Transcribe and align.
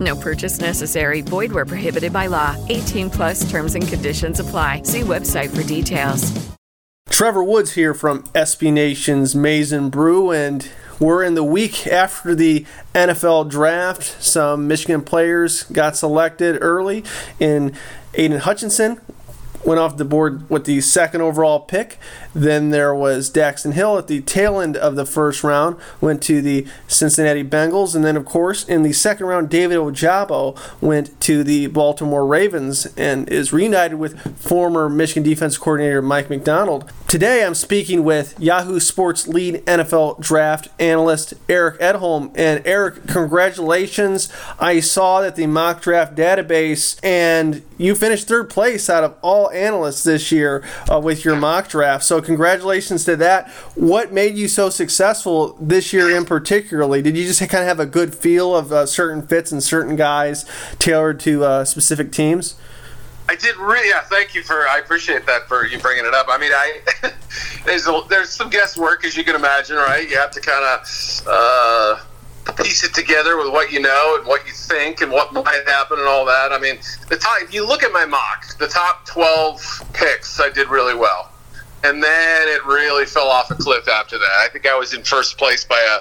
No 0.00 0.14
purchase 0.16 0.60
necessary. 0.60 1.22
Void 1.22 1.50
where 1.50 1.64
prohibited 1.64 2.12
by 2.12 2.26
law. 2.26 2.56
18 2.68 3.08
plus 3.10 3.50
terms 3.50 3.74
and 3.74 3.86
conditions 3.86 4.40
apply. 4.40 4.82
See 4.82 5.00
website 5.00 5.54
for 5.54 5.66
details. 5.66 6.48
Trevor 7.08 7.42
Woods 7.42 7.72
here 7.72 7.94
from 7.94 8.22
SB 8.34 8.72
Nation's 8.72 9.34
Maize 9.34 9.72
Brew, 9.90 10.30
and 10.30 10.68
we're 11.00 11.24
in 11.24 11.34
the 11.34 11.42
week 11.42 11.86
after 11.86 12.34
the 12.34 12.66
NFL 12.94 13.48
draft. 13.48 14.22
Some 14.22 14.68
Michigan 14.68 15.02
players 15.02 15.64
got 15.64 15.96
selected 15.96 16.58
early 16.60 17.02
in 17.40 17.74
Aidan 18.14 18.40
Hutchinson. 18.40 19.00
Went 19.68 19.80
off 19.80 19.98
the 19.98 20.04
board 20.06 20.48
with 20.48 20.64
the 20.64 20.80
second 20.80 21.20
overall 21.20 21.60
pick. 21.60 21.98
Then 22.34 22.70
there 22.70 22.94
was 22.94 23.30
Daxton 23.30 23.74
Hill 23.74 23.98
at 23.98 24.06
the 24.06 24.22
tail 24.22 24.60
end 24.60 24.78
of 24.78 24.96
the 24.96 25.04
first 25.04 25.44
round, 25.44 25.76
went 26.00 26.22
to 26.22 26.40
the 26.40 26.66
Cincinnati 26.86 27.44
Bengals. 27.44 27.94
And 27.94 28.02
then, 28.02 28.16
of 28.16 28.24
course, 28.24 28.66
in 28.66 28.82
the 28.82 28.94
second 28.94 29.26
round, 29.26 29.50
David 29.50 29.76
Ojabo 29.76 30.58
went 30.80 31.20
to 31.20 31.44
the 31.44 31.66
Baltimore 31.66 32.26
Ravens 32.26 32.86
and 32.96 33.28
is 33.28 33.52
reunited 33.52 33.98
with 33.98 34.40
former 34.40 34.88
Michigan 34.88 35.22
defense 35.22 35.58
coordinator 35.58 36.00
Mike 36.00 36.30
Macdonald. 36.30 36.90
Today, 37.08 37.42
I'm 37.42 37.54
speaking 37.54 38.04
with 38.04 38.38
Yahoo 38.38 38.78
Sports 38.78 39.26
lead 39.26 39.64
NFL 39.64 40.20
draft 40.20 40.68
analyst 40.78 41.32
Eric 41.48 41.80
Edholm. 41.80 42.30
And 42.34 42.60
Eric, 42.66 43.06
congratulations. 43.06 44.30
I 44.60 44.80
saw 44.80 45.22
that 45.22 45.34
the 45.34 45.46
mock 45.46 45.80
draft 45.80 46.14
database, 46.14 47.00
and 47.02 47.62
you 47.78 47.94
finished 47.94 48.28
third 48.28 48.50
place 48.50 48.90
out 48.90 49.04
of 49.04 49.16
all 49.22 49.50
analysts 49.52 50.04
this 50.04 50.30
year 50.30 50.62
uh, 50.92 51.00
with 51.00 51.24
your 51.24 51.34
mock 51.34 51.70
draft. 51.70 52.04
So, 52.04 52.20
congratulations 52.20 53.06
to 53.06 53.16
that. 53.16 53.48
What 53.74 54.12
made 54.12 54.36
you 54.36 54.46
so 54.46 54.68
successful 54.68 55.56
this 55.58 55.94
year 55.94 56.14
in 56.14 56.26
particularly? 56.26 57.00
Did 57.00 57.16
you 57.16 57.24
just 57.24 57.40
kind 57.40 57.62
of 57.62 57.68
have 57.68 57.80
a 57.80 57.86
good 57.86 58.14
feel 58.14 58.54
of 58.54 58.70
uh, 58.70 58.84
certain 58.84 59.26
fits 59.26 59.50
and 59.50 59.62
certain 59.62 59.96
guys 59.96 60.44
tailored 60.78 61.20
to 61.20 61.42
uh, 61.42 61.64
specific 61.64 62.12
teams? 62.12 62.54
I 63.28 63.36
did 63.36 63.56
really. 63.56 63.88
Yeah, 63.88 64.02
thank 64.02 64.34
you 64.34 64.42
for. 64.42 64.66
I 64.68 64.78
appreciate 64.78 65.26
that 65.26 65.48
for 65.48 65.66
you 65.66 65.78
bringing 65.78 66.06
it 66.06 66.14
up. 66.14 66.26
I 66.28 66.38
mean, 66.38 66.52
I 66.52 66.80
there's 67.66 67.86
a, 67.86 68.00
there's 68.08 68.30
some 68.30 68.48
guesswork 68.48 69.04
as 69.04 69.16
you 69.16 69.24
can 69.24 69.36
imagine, 69.36 69.76
right? 69.76 70.08
You 70.08 70.16
have 70.16 70.30
to 70.32 70.40
kind 70.40 70.64
of 70.64 71.22
uh, 71.26 72.00
piece 72.62 72.84
it 72.84 72.94
together 72.94 73.36
with 73.36 73.52
what 73.52 73.70
you 73.70 73.80
know 73.80 74.16
and 74.18 74.26
what 74.26 74.46
you 74.46 74.52
think 74.52 75.02
and 75.02 75.12
what 75.12 75.32
might 75.34 75.62
happen 75.66 75.98
and 75.98 76.08
all 76.08 76.24
that. 76.24 76.52
I 76.52 76.58
mean, 76.58 76.78
the 77.08 77.16
top. 77.16 77.42
If 77.42 77.52
you 77.52 77.66
look 77.66 77.82
at 77.82 77.92
my 77.92 78.06
mock, 78.06 78.56
the 78.58 78.68
top 78.68 79.04
twelve 79.04 79.60
picks, 79.92 80.40
I 80.40 80.48
did 80.48 80.68
really 80.68 80.94
well 80.94 81.32
and 81.84 82.02
then 82.02 82.48
it 82.48 82.64
really 82.66 83.06
fell 83.06 83.28
off 83.28 83.50
a 83.50 83.54
cliff 83.54 83.88
after 83.88 84.18
that. 84.18 84.30
I 84.40 84.48
think 84.48 84.66
I 84.66 84.76
was 84.76 84.94
in 84.94 85.02
first 85.02 85.38
place 85.38 85.64
by 85.64 85.78
a, 85.78 86.00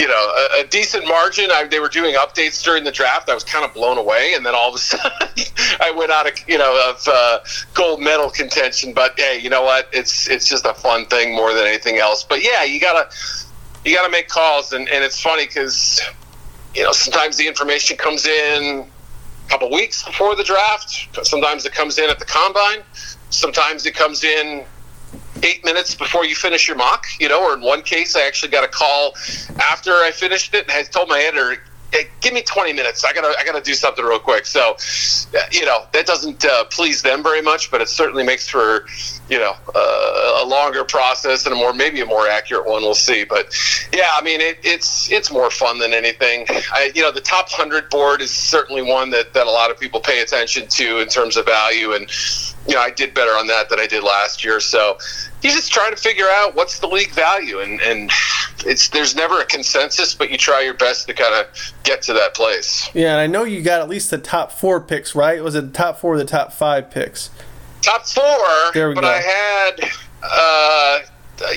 you 0.00 0.08
know, 0.08 0.14
a, 0.56 0.62
a 0.62 0.66
decent 0.66 1.06
margin. 1.06 1.50
I, 1.52 1.64
they 1.64 1.78
were 1.78 1.90
doing 1.90 2.14
updates 2.14 2.64
during 2.64 2.84
the 2.84 2.90
draft. 2.90 3.28
I 3.28 3.34
was 3.34 3.44
kind 3.44 3.66
of 3.66 3.74
blown 3.74 3.98
away, 3.98 4.32
and 4.34 4.46
then 4.46 4.54
all 4.54 4.70
of 4.70 4.74
a 4.76 4.78
sudden, 4.78 5.12
I 5.78 5.92
went 5.94 6.10
out 6.10 6.26
of, 6.26 6.32
you 6.48 6.56
know, 6.56 6.90
of 6.90 7.06
uh, 7.06 7.40
gold 7.74 8.00
medal 8.00 8.30
contention. 8.30 8.94
But 8.94 9.20
hey, 9.20 9.38
you 9.38 9.50
know 9.50 9.62
what? 9.62 9.90
It's 9.92 10.26
it's 10.30 10.48
just 10.48 10.64
a 10.64 10.72
fun 10.72 11.04
thing 11.06 11.34
more 11.34 11.52
than 11.52 11.66
anything 11.66 11.98
else. 11.98 12.24
But 12.24 12.42
yeah, 12.42 12.64
you 12.64 12.80
gotta 12.80 13.10
you 13.84 13.94
gotta 13.94 14.10
make 14.10 14.28
calls, 14.28 14.72
and, 14.72 14.88
and 14.88 15.04
it's 15.04 15.20
funny 15.20 15.46
because 15.46 16.00
you 16.74 16.82
know 16.82 16.92
sometimes 16.92 17.36
the 17.36 17.46
information 17.46 17.98
comes 17.98 18.24
in 18.24 18.86
a 19.46 19.50
couple 19.50 19.70
weeks 19.70 20.02
before 20.02 20.34
the 20.34 20.44
draft. 20.44 21.08
Sometimes 21.26 21.66
it 21.66 21.72
comes 21.72 21.98
in 21.98 22.08
at 22.08 22.18
the 22.18 22.24
combine. 22.24 22.78
Sometimes 23.28 23.84
it 23.84 23.94
comes 23.94 24.24
in 24.24 24.64
eight 25.42 25.64
minutes 25.64 25.94
before 25.94 26.24
you 26.24 26.34
finish 26.34 26.68
your 26.68 26.76
mock, 26.76 27.06
you 27.18 27.28
know, 27.28 27.42
or 27.42 27.54
in 27.54 27.60
one 27.60 27.82
case, 27.82 28.16
I 28.16 28.22
actually 28.22 28.50
got 28.50 28.64
a 28.64 28.68
call 28.68 29.14
after 29.60 29.92
I 29.92 30.10
finished 30.12 30.54
it 30.54 30.68
and 30.68 30.72
I 30.72 30.82
told 30.82 31.08
my 31.08 31.20
editor, 31.20 31.62
hey, 31.92 32.08
give 32.20 32.32
me 32.32 32.42
20 32.42 32.72
minutes. 32.72 33.04
I 33.04 33.12
gotta, 33.12 33.34
I 33.38 33.44
gotta 33.44 33.60
do 33.60 33.74
something 33.74 34.04
real 34.04 34.18
quick. 34.18 34.46
So, 34.46 34.76
you 35.50 35.64
know, 35.64 35.86
that 35.92 36.06
doesn't 36.06 36.44
uh, 36.44 36.64
please 36.64 37.02
them 37.02 37.22
very 37.22 37.42
much, 37.42 37.70
but 37.70 37.80
it 37.80 37.88
certainly 37.88 38.22
makes 38.22 38.48
for, 38.48 38.86
you 39.30 39.38
know, 39.38 39.54
uh, 39.74 40.42
a 40.42 40.44
longer 40.44 40.84
process 40.84 41.46
and 41.46 41.54
a 41.54 41.56
more, 41.56 41.72
maybe 41.72 42.00
a 42.00 42.06
more 42.06 42.28
accurate 42.28 42.66
one. 42.66 42.82
We'll 42.82 42.94
see. 42.94 43.22
But 43.22 43.54
yeah, 43.94 44.10
I 44.14 44.22
mean, 44.22 44.40
it, 44.40 44.58
it's, 44.64 45.10
it's 45.12 45.30
more 45.30 45.50
fun 45.50 45.78
than 45.78 45.94
anything. 45.94 46.46
I, 46.48 46.90
you 46.96 47.00
know, 47.00 47.12
the 47.12 47.20
top 47.20 47.48
hundred 47.48 47.88
board 47.90 48.20
is 48.20 48.32
certainly 48.32 48.82
one 48.82 49.10
that, 49.10 49.32
that 49.34 49.46
a 49.46 49.50
lot 49.50 49.70
of 49.70 49.78
people 49.78 50.00
pay 50.00 50.20
attention 50.20 50.66
to 50.66 50.98
in 50.98 51.08
terms 51.08 51.36
of 51.36 51.46
value. 51.46 51.92
And, 51.92 52.10
you 52.66 52.74
know, 52.74 52.80
I 52.80 52.90
did 52.90 53.14
better 53.14 53.30
on 53.30 53.46
that 53.46 53.68
than 53.68 53.78
I 53.78 53.86
did 53.86 54.02
last 54.02 54.44
year. 54.44 54.58
So, 54.58 54.98
you 55.42 55.50
just 55.50 55.72
try 55.72 55.88
to 55.88 55.96
figure 55.96 56.28
out 56.30 56.54
what's 56.54 56.80
the 56.80 56.86
league 56.86 57.12
value 57.12 57.60
and, 57.60 57.80
and 57.80 58.10
it's 58.66 58.90
there's 58.90 59.16
never 59.16 59.40
a 59.40 59.44
consensus 59.46 60.14
but 60.14 60.30
you 60.30 60.36
try 60.36 60.60
your 60.60 60.74
best 60.74 61.06
to 61.06 61.14
kind 61.14 61.34
of 61.34 61.46
get 61.82 62.02
to 62.02 62.12
that 62.12 62.34
place 62.34 62.90
Yeah, 62.92 63.12
and 63.12 63.20
I 63.20 63.26
know 63.26 63.44
you 63.44 63.62
got 63.62 63.80
at 63.80 63.88
least 63.88 64.10
the 64.10 64.18
top 64.18 64.52
four 64.52 64.82
picks, 64.82 65.14
right? 65.14 65.42
Was 65.42 65.54
it 65.54 65.72
the 65.72 65.72
top 65.72 65.98
four 65.98 66.12
or 66.14 66.18
the 66.18 66.26
top 66.26 66.52
five 66.52 66.90
picks? 66.90 67.30
Top 67.82 68.06
four 68.06 68.24
There 68.74 68.88
we 68.88 68.94
but 68.94 69.02
go. 69.02 69.08
i 69.08 69.20
had 69.20 69.90
uh 70.22 70.98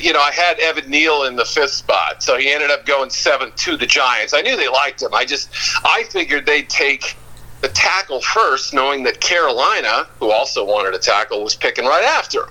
you 0.02 0.14
know, 0.14 0.22
I 0.22 0.32
had 0.32 0.60
Evan 0.60 0.90
Neal 0.90 1.24
in 1.24 1.36
the 1.36 1.46
fifth 1.46 1.72
spot, 1.72 2.24
so 2.24 2.38
he 2.38 2.50
ended 2.50 2.72
up 2.72 2.86
going 2.86 3.10
seventh 3.10 3.56
to 3.58 3.76
the 3.76 3.86
Giants. 3.86 4.34
I 4.34 4.42
knew 4.42 4.56
they 4.56 4.70
liked 4.70 5.02
him. 5.02 5.14
I 5.14 5.26
just, 5.26 5.50
I 5.84 6.06
figured 6.10 6.46
they'd 6.46 6.70
take 6.70 7.18
the 7.62 7.70
tackle 7.70 8.22
first, 8.22 8.74
knowing 8.74 9.04
that 9.04 9.20
Carolina, 9.22 10.08
who 10.20 10.32
also 10.32 10.66
wanted 10.66 10.94
a 10.94 11.00
tackle, 11.00 11.44
was 11.44 11.56
picking 11.56 11.86
right 11.86 12.04
after 12.04 12.44
him. 12.44 12.50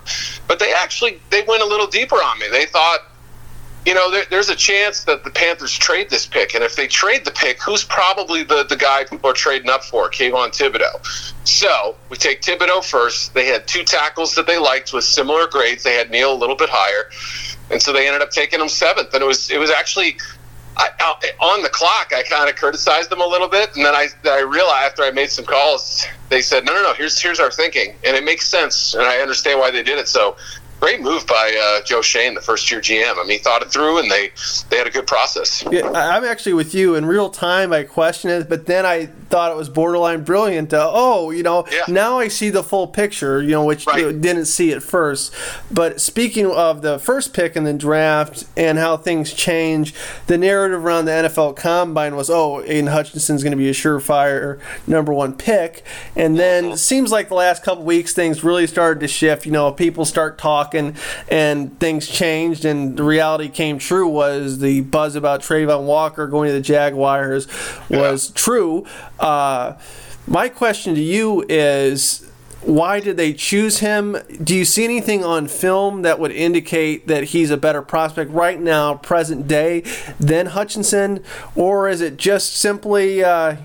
But 0.49 0.59
they 0.59 0.73
actually 0.73 1.21
they 1.31 1.43
went 1.43 1.63
a 1.63 1.67
little 1.67 1.87
deeper 1.87 2.17
on 2.17 2.39
me. 2.39 2.47
They 2.51 2.67
thought 2.67 3.01
you 3.85 3.95
know, 3.95 4.11
there, 4.11 4.25
there's 4.31 4.49
a 4.49 4.55
chance 4.55 5.05
that 5.05 5.25
the 5.25 5.31
Panthers 5.31 5.73
trade 5.73 6.09
this 6.09 6.27
pick, 6.27 6.55
and 6.55 6.63
if 6.63 6.77
they 6.77 6.87
trade 6.87 7.25
the 7.25 7.33
pick, 7.33 7.61
who's 7.61 7.83
probably 7.83 8.45
the, 8.45 8.65
the 8.69 8.77
guy 8.77 9.05
people 9.05 9.29
are 9.31 9.35
trading 9.35 9.71
up 9.71 9.83
for? 9.83 10.09
Kayvon 10.09 10.51
Thibodeaux. 10.51 11.35
So 11.47 11.97
we 12.09 12.17
take 12.17 12.43
Thibodeaux 12.43 12.85
first. 12.85 13.35
They 13.35 13.47
had 13.47 13.67
two 13.67 13.83
tackles 13.83 14.35
that 14.37 14.47
they 14.47 14.59
liked 14.59 14.93
with 14.93 15.05
similar 15.05 15.49
grades. 15.49 15.83
They 15.83 15.95
had 15.95 16.11
Neal 16.11 16.33
a 16.33 16.39
little 16.39 16.55
bit 16.55 16.69
higher, 16.71 17.11
and 17.71 17.83
so 17.83 17.93
they 17.93 18.07
ended 18.07 18.23
up 18.23 18.31
taking 18.31 18.61
him 18.61 18.69
seventh. 18.69 19.13
And 19.15 19.23
it 19.23 19.27
was 19.27 19.51
it 19.51 19.59
was 19.59 19.71
actually 19.71 20.17
I, 20.77 20.89
on 21.41 21.63
the 21.63 21.69
clock. 21.69 22.13
I 22.15 22.23
kind 22.23 22.49
of 22.49 22.55
criticized 22.55 23.11
them 23.11 23.21
a 23.21 23.27
little 23.27 23.49
bit, 23.49 23.75
and 23.75 23.85
then 23.85 23.95
I 23.95 24.09
I 24.25 24.41
realized 24.41 24.93
after 24.93 25.03
I 25.03 25.11
made 25.11 25.31
some 25.31 25.45
calls, 25.45 26.07
they 26.29 26.41
said, 26.41 26.65
no, 26.65 26.73
no, 26.73 26.83
no. 26.83 26.95
Here's 26.95 27.21
here's 27.21 27.41
our 27.41 27.51
thinking, 27.51 27.97
and 28.05 28.17
it 28.17 28.25
makes 28.25 28.47
sense, 28.47 28.95
and 28.95 29.03
I 29.03 29.19
understand 29.19 29.59
why 29.59 29.73
they 29.73 29.83
did 29.83 29.99
it. 29.99 30.07
So 30.07 30.37
great 30.83 31.01
move 31.01 31.25
by 31.29 31.57
uh, 31.63 31.85
Joe 31.85 32.03
Schoen, 32.03 32.35
the 32.35 32.41
first 32.41 32.69
year 32.69 32.81
GM. 32.81 33.17
I 33.17 33.23
mean, 33.23 33.31
he 33.31 33.39
thought 33.39 33.63
it 33.63 33.71
through, 33.71 33.99
and 33.99 34.11
they 34.11 34.33
they 34.69 34.79
had 34.79 34.87
a 34.89 34.91
good 34.91 35.07
process. 35.07 35.63
Yeah, 35.71 35.89
I'm 35.93 36.25
actually 36.25 36.55
with 36.55 36.75
you. 36.75 36.97
In 36.97 37.07
real 37.07 37.31
time, 37.31 37.73
I 37.73 37.85
question 37.85 38.31
it, 38.31 38.49
but 38.49 38.67
then 38.67 38.85
I 38.85 39.09
thought 39.33 39.51
it 39.51 39.57
was 39.57 39.71
borderline 39.71 40.23
brilliant. 40.25 40.75
Uh, 40.75 40.91
oh, 40.93 41.31
you 41.31 41.43
know, 41.43 41.65
Yeah. 41.73 41.81
now 41.89 42.19
I 42.19 42.29
see 42.29 42.51
the 42.51 42.63
full 42.63 42.87
picture. 42.87 43.41
You 43.43 43.53
know, 43.53 43.65
which 43.65 43.87
Right. 43.87 44.01
you 44.01 44.13
didn't 44.13 44.45
see 44.45 44.73
at 44.73 44.83
first. 44.83 45.33
But 45.71 46.03
speaking 46.03 46.47
of 46.51 46.83
the 46.83 46.99
first 46.99 47.33
pick 47.33 47.57
in 47.57 47.65
the 47.65 47.73
draft 47.73 48.45
and 48.59 48.79
how 48.79 48.99
things 48.99 49.33
change, 49.33 49.95
the 50.27 50.37
narrative 50.37 50.85
around 50.85 51.07
the 51.07 51.13
NFL 51.13 51.55
Combine 51.55 52.15
was, 52.15 52.29
oh, 52.29 52.63
Aidan 52.67 52.89
Hutchinson's 52.89 53.43
going 53.43 53.53
to 53.53 53.57
be 53.57 53.71
a 53.71 53.73
surefire 53.73 54.59
number 54.87 55.15
one 55.15 55.33
pick, 55.33 55.83
and 56.15 56.39
then 56.39 56.77
seems 56.77 57.11
like 57.11 57.29
the 57.29 57.35
last 57.35 57.63
couple 57.63 57.85
weeks 57.85 58.13
things 58.13 58.45
really 58.45 58.67
started 58.67 59.01
to 59.01 59.09
shift. 59.09 59.47
You 59.47 59.53
know, 59.53 59.73
people 59.73 60.05
start 60.05 60.37
talking, 60.37 60.95
and 61.31 61.81
things 61.81 62.07
changed, 62.07 62.67
and 62.67 62.99
the 62.99 63.03
reality 63.03 63.49
came 63.49 63.79
true. 63.79 64.07
Was 64.07 64.59
the 64.59 64.83
buzz 64.83 65.17
about 65.17 65.41
Travon 65.41 65.85
Walker 65.85 66.27
going 66.27 66.49
to 66.49 66.53
the 66.53 66.61
Jaguars 66.61 67.49
was 67.89 68.31
true? 68.35 68.85
Uh, 69.23 69.79
my 70.27 70.49
question 70.49 70.95
to 70.95 71.01
you 71.01 71.45
is 71.49 72.29
why 72.63 73.01
did 73.01 73.17
they 73.17 73.33
choose 73.33 73.79
him? 73.79 74.17
Do 74.43 74.55
you 74.55 74.65
see 74.65 74.85
anything 74.85 75.25
on 75.25 75.49
film 75.49 76.03
that 76.03 76.21
would 76.21 76.31
indicate 76.31 77.09
that 77.09 77.25
he's 77.25 77.51
a 77.51 77.57
better 77.57 77.83
prospect 77.83 78.31
right 78.31 78.61
now, 78.61 78.95
present 78.95 79.49
day, 79.49 79.81
than 80.21 80.47
Hutchinson? 80.47 81.25
Or 81.57 81.89
is 81.89 82.01
it 82.01 82.17
just 82.17 82.55
simply 82.55 83.25
uh, 83.25 83.57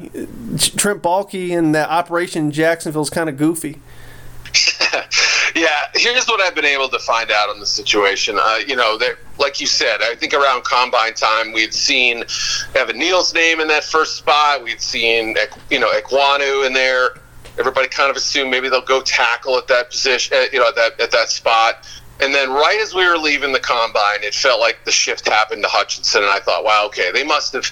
Trent 0.57 1.04
Baalke 1.04 1.56
and 1.56 1.75
the 1.75 1.89
operation 1.89 2.51
Jacksonville 2.51 3.04
is 3.04 3.09
kind 3.09 3.30
of 3.30 3.38
goofy? 3.38 3.80
yeah, 5.57 5.88
here's 5.95 6.27
what 6.27 6.39
I've 6.42 6.56
been 6.56 6.65
able 6.65 6.88
to 6.89 7.00
find 7.00 7.31
out 7.31 7.50
on 7.50 7.59
the 7.59 7.65
situation. 7.65 8.38
Uh, 8.39 8.59
you 8.65 8.75
know, 8.75 8.98
there, 8.98 9.18
like 9.39 9.59
you 9.59 9.68
said, 9.68 10.01
I 10.01 10.15
think 10.15 10.33
around 10.33 10.63
combine 10.63 11.13
time 11.13 11.51
we'd 11.51 11.74
seen 11.74 12.24
Evan 12.75 12.98
Neal's 12.98 13.33
name 13.33 13.59
in 13.59 13.68
that 13.68 13.83
first 13.83 14.18
spot. 14.18 14.63
We'd 14.63 14.81
seen 14.81 15.36
you 15.69 15.80
know 15.80 15.92
Ekwonu 15.92 16.65
in 16.65 16.74
there. 16.74 17.15
Everybody 17.59 17.88
kind 17.88 18.12
of 18.12 18.15
assumed 18.15 18.51
maybe 18.51 18.69
they'll 18.69 18.81
go 18.81 19.01
tackle 19.01 19.57
at 19.57 19.68
that 19.68 19.89
position, 19.89 20.38
uh, 20.38 20.45
you 20.54 20.59
know, 20.59 20.68
at 20.68 20.75
that 20.75 21.00
at 21.00 21.12
that 21.12 21.30
spot. 21.30 21.88
And 22.19 22.33
then 22.33 22.49
right 22.49 22.79
as 22.81 22.95
we 22.95 23.07
were 23.07 23.17
leaving 23.17 23.51
the 23.51 23.59
combine, 23.59 24.23
it 24.23 24.33
felt 24.33 24.59
like 24.59 24.83
the 24.85 24.91
shift 24.91 25.27
happened 25.27 25.61
to 25.63 25.69
Hutchinson, 25.69 26.23
and 26.23 26.31
I 26.31 26.39
thought, 26.39 26.63
wow, 26.63 26.85
okay, 26.87 27.11
they 27.11 27.23
must 27.23 27.53
have, 27.53 27.71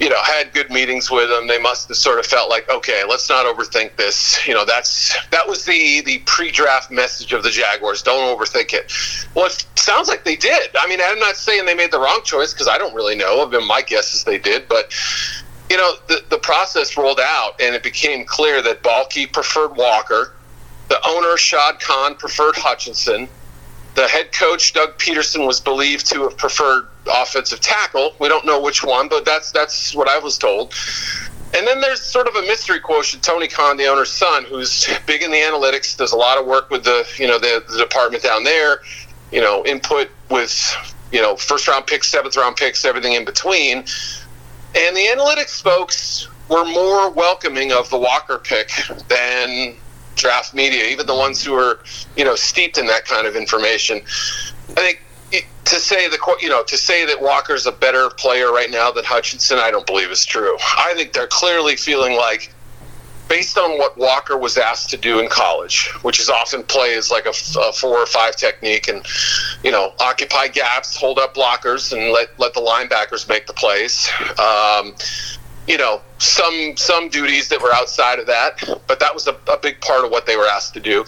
you 0.00 0.08
know, 0.08 0.22
had 0.22 0.54
good 0.54 0.70
meetings 0.70 1.10
with 1.10 1.30
him. 1.30 1.48
They 1.48 1.58
must 1.58 1.88
have 1.88 1.96
sort 1.98 2.18
of 2.18 2.24
felt 2.24 2.48
like, 2.48 2.68
okay, 2.70 3.02
let's 3.06 3.28
not 3.28 3.44
overthink 3.44 3.96
this. 3.96 4.46
You 4.46 4.54
know, 4.54 4.64
that's 4.64 5.14
that 5.30 5.46
was 5.46 5.66
the 5.66 6.00
the 6.00 6.18
pre-draft 6.24 6.90
message 6.90 7.34
of 7.34 7.42
the 7.42 7.50
Jaguars. 7.50 8.02
Don't 8.02 8.38
overthink 8.38 8.72
it. 8.72 8.90
Well, 9.34 9.46
it 9.46 9.66
sounds 9.76 10.08
like 10.08 10.24
they 10.24 10.36
did. 10.36 10.70
I 10.78 10.88
mean, 10.88 11.00
I'm 11.04 11.18
not 11.18 11.36
saying 11.36 11.66
they 11.66 11.74
made 11.74 11.92
the 11.92 12.00
wrong 12.00 12.22
choice 12.24 12.54
because 12.54 12.68
I 12.68 12.78
don't 12.78 12.94
really 12.94 13.16
know. 13.16 13.46
I 13.46 13.50
mean, 13.50 13.66
my 13.66 13.82
guess 13.82 14.14
is 14.14 14.24
they 14.24 14.38
did, 14.38 14.66
but 14.66 14.94
you 15.70 15.76
know, 15.76 15.94
the, 16.08 16.22
the 16.30 16.38
process 16.38 16.96
rolled 16.96 17.20
out 17.20 17.60
and 17.60 17.74
it 17.74 17.82
became 17.82 18.24
clear 18.24 18.62
that 18.62 18.82
Baalke 18.82 19.30
preferred 19.30 19.76
Walker. 19.76 20.32
The 20.88 21.00
owner, 21.06 21.36
Shad 21.36 21.80
Khan, 21.80 22.14
preferred 22.14 22.56
Hutchinson. 22.56 23.28
The 23.94 24.08
head 24.08 24.32
coach, 24.32 24.72
Doug 24.72 24.98
Pederson, 24.98 25.46
was 25.46 25.60
believed 25.60 26.06
to 26.06 26.22
have 26.22 26.36
preferred 26.36 26.88
offensive 27.12 27.60
tackle. 27.60 28.14
We 28.18 28.28
don't 28.28 28.44
know 28.44 28.60
which 28.60 28.82
one, 28.82 29.08
but 29.08 29.24
that's 29.24 29.52
that's 29.52 29.94
what 29.94 30.08
I 30.08 30.18
was 30.18 30.36
told. 30.36 30.74
And 31.56 31.66
then 31.66 31.80
there's 31.80 32.00
sort 32.00 32.26
of 32.26 32.34
a 32.34 32.42
mystery 32.42 32.80
quotient. 32.80 33.22
Tony 33.22 33.46
Khan, 33.46 33.76
the 33.76 33.86
owner's 33.86 34.10
son, 34.10 34.44
who's 34.44 34.88
big 35.06 35.22
in 35.22 35.30
the 35.30 35.38
analytics, 35.38 35.96
does 35.96 36.12
a 36.12 36.16
lot 36.16 36.38
of 36.38 36.46
work 36.46 36.70
with 36.70 36.82
the 36.82 37.06
you 37.16 37.28
know 37.28 37.38
the, 37.38 37.62
the 37.70 37.78
department 37.78 38.22
down 38.22 38.42
there. 38.42 38.80
You 39.30 39.40
know, 39.40 39.64
input 39.64 40.10
with 40.30 40.74
you 41.12 41.22
know 41.22 41.36
first 41.36 41.68
round 41.68 41.86
picks, 41.86 42.08
seventh 42.08 42.36
round 42.36 42.56
picks, 42.56 42.84
everything 42.84 43.12
in 43.12 43.24
between. 43.24 43.84
And 44.76 44.96
the 44.96 45.06
analytics 45.06 45.62
folks 45.62 46.28
were 46.48 46.64
more 46.64 47.10
welcoming 47.10 47.72
of 47.72 47.88
the 47.90 47.98
Walker 47.98 48.38
pick 48.38 48.70
than 49.08 49.76
draft 50.14 50.54
media, 50.54 50.84
even 50.86 51.06
the 51.06 51.14
ones 51.14 51.44
who 51.44 51.54
are, 51.54 51.80
you 52.16 52.24
know, 52.24 52.34
steeped 52.34 52.78
in 52.78 52.86
that 52.86 53.04
kind 53.04 53.26
of 53.26 53.36
information. 53.36 54.02
I 54.70 54.80
think 54.80 55.00
to 55.64 55.76
say 55.76 56.08
the 56.08 56.18
you 56.40 56.48
know 56.48 56.62
to 56.62 56.76
say 56.76 57.06
that 57.06 57.20
Walker's 57.20 57.66
a 57.66 57.72
better 57.72 58.10
player 58.10 58.52
right 58.52 58.70
now 58.70 58.90
than 58.90 59.04
Hutchinson, 59.04 59.58
I 59.58 59.70
don't 59.70 59.86
believe 59.86 60.10
is 60.10 60.24
true. 60.24 60.56
I 60.60 60.92
think 60.94 61.12
they're 61.12 61.26
clearly 61.26 61.76
feeling 61.76 62.16
like. 62.16 62.52
Based 63.26 63.56
on 63.56 63.78
what 63.78 63.96
Walker 63.96 64.36
was 64.36 64.58
asked 64.58 64.90
to 64.90 64.98
do 64.98 65.18
in 65.18 65.30
college, 65.30 65.88
which 66.02 66.20
is 66.20 66.28
often 66.28 66.62
play 66.62 66.94
as 66.94 67.10
like 67.10 67.24
a 67.24 67.32
four 67.32 67.96
or 67.96 68.04
five 68.04 68.36
technique, 68.36 68.86
and 68.86 69.04
you 69.64 69.70
know 69.70 69.94
occupy 69.98 70.46
gaps, 70.46 70.94
hold 70.94 71.18
up 71.18 71.34
blockers, 71.34 71.94
and 71.94 72.12
let 72.12 72.38
let 72.38 72.52
the 72.52 72.60
linebackers 72.60 73.26
make 73.26 73.46
the 73.46 73.54
plays. 73.54 74.10
Um, 74.38 74.94
you 75.66 75.78
know 75.78 76.00
some 76.18 76.76
some 76.76 77.08
duties 77.08 77.48
that 77.48 77.60
were 77.60 77.72
outside 77.72 78.18
of 78.18 78.26
that 78.26 78.62
but 78.86 79.00
that 79.00 79.14
was 79.14 79.26
a, 79.26 79.36
a 79.50 79.56
big 79.56 79.80
part 79.80 80.04
of 80.04 80.10
what 80.10 80.26
they 80.26 80.36
were 80.36 80.46
asked 80.46 80.74
to 80.74 80.80
do. 80.80 81.04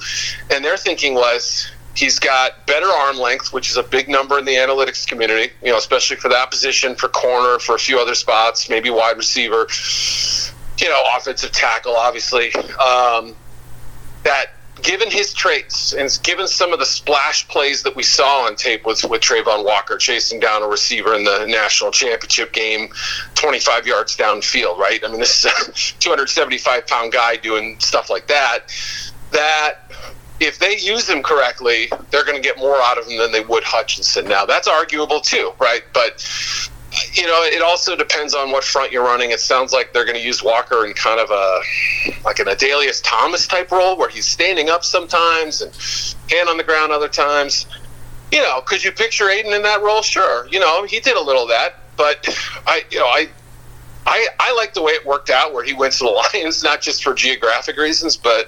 And 0.51 0.65
their 0.65 0.77
thinking 0.77 1.15
was 1.15 1.71
he's 1.95 2.19
got 2.19 2.67
better 2.67 2.87
arm 2.87 3.19
length 3.19 3.53
which 3.53 3.71
is 3.71 3.77
a 3.77 3.83
big 3.83 4.09
number 4.09 4.39
in 4.39 4.45
the 4.45 4.55
analytics 4.55 5.07
community 5.07 5.53
you 5.63 5.71
know 5.71 5.79
especially 5.79 6.17
for 6.17 6.29
that 6.29 6.51
position 6.51 6.95
for 6.95 7.09
corner 7.09 7.59
for 7.59 7.75
a 7.75 7.79
few 7.79 7.99
other 7.99 8.15
spots 8.15 8.69
maybe 8.69 8.91
wide 8.91 9.17
receiver 9.17 9.67
you 10.81 10.89
know 10.89 11.03
offensive 11.17 11.53
tackle 11.53 11.97
obviously. 11.97 12.55
Um, 12.55 13.35
that 14.25 14.47
given 14.83 15.11
his 15.11 15.33
traits 15.33 15.93
and 15.93 16.19
given 16.23 16.47
some 16.47 16.73
of 16.73 16.79
the 16.79 16.87
splash 16.87 17.49
plays 17.49 17.83
that 17.83 17.97
we 17.97 18.03
saw 18.03 18.47
on 18.47 18.57
tape 18.57 18.85
with, 18.85 19.05
with 19.05 19.23
Travon 19.23 19.65
Walker 19.65 19.97
chasing 19.97 20.39
down 20.41 20.63
a 20.63 20.67
receiver 20.67 21.15
in 21.15 21.25
the 21.25 21.47
national 21.47 21.91
championship 21.91 22.53
game 22.53 22.89
25 23.35 23.87
yards 23.87 24.17
downfield, 24.17 24.79
right? 24.79 25.03
I 25.05 25.09
mean, 25.09 25.21
this 25.21 25.45
is 25.45 25.47
a 25.47 25.73
275 26.01 26.87
pound 26.87 27.13
guy 27.13 27.37
doing 27.37 27.79
stuff 27.81 28.11
like 28.11 28.27
that. 28.29 28.73
That 29.33 29.91
if 30.41 30.59
they 30.59 30.77
use 30.77 31.09
him 31.09 31.23
correctly, 31.23 31.91
they're 32.11 32.25
going 32.25 32.37
to 32.37 32.43
get 32.43 32.59
more 32.59 32.77
out 32.77 32.99
of 32.99 33.07
him 33.07 33.19
than 33.19 33.33
they 33.33 33.41
would 33.41 33.65
Hutchinson. 33.65 34.27
Now, 34.27 34.45
that's 34.45 34.69
arguable 34.69 35.21
too, 35.21 35.53
right? 35.59 35.83
But 35.95 36.23
you 37.15 37.27
know, 37.27 37.43
it 37.43 37.63
also 37.63 37.97
depends 37.97 38.35
on 38.35 38.51
what 38.51 38.65
front 38.65 38.93
you're 38.93 39.05
running. 39.05 39.31
It 39.31 39.41
sounds 39.41 39.73
like 39.73 39.93
they're 39.93 40.05
going 40.05 40.17
to 40.17 40.25
use 40.25 40.43
Walker 40.43 40.87
in 40.87 40.95
kind 40.95 41.21
of 41.21 41.31
a 41.31 41.61
like 42.25 42.39
an 42.39 42.47
Adalius 42.47 43.01
Thomas 43.05 43.47
type 43.47 43.71
role, 43.71 43.97
where 43.97 44.09
he's 44.09 44.27
standing 44.27 44.69
up 44.69 44.85
sometimes 44.85 45.61
and 45.63 45.73
hand 46.31 46.49
on 46.49 46.57
the 46.57 46.65
ground 46.65 46.93
other 46.93 47.09
times. 47.09 47.67
You 48.33 48.41
know, 48.41 48.61
could 48.61 48.83
you 48.83 48.93
picture 48.93 49.29
Aidan 49.29 49.53
in 49.53 49.63
that 49.63 49.83
role? 49.83 50.03
Sure. 50.03 50.49
You 50.49 50.61
know, 50.61 50.85
he 50.85 51.01
did 51.01 51.17
a 51.17 51.23
little 51.23 51.43
of 51.45 51.49
that, 51.49 51.75
but 51.97 52.27
I, 52.67 52.85
you 52.91 52.99
know, 52.99 53.07
I. 53.07 53.29
I, 54.07 54.29
I 54.39 54.55
like 54.55 54.73
the 54.73 54.83
way 54.83 54.93
it 54.93 55.05
worked 55.05 55.31
out 55.31 55.53
where 55.53 55.65
he 55.65 55.75
went 55.75 55.93
to 55.95 56.05
the 56.05 56.11
Lions, 56.35 56.63
not 56.63 56.81
just 56.81 57.03
for 57.03 57.13
geographic 57.13 57.77
reasons, 57.77 58.17
but 58.17 58.47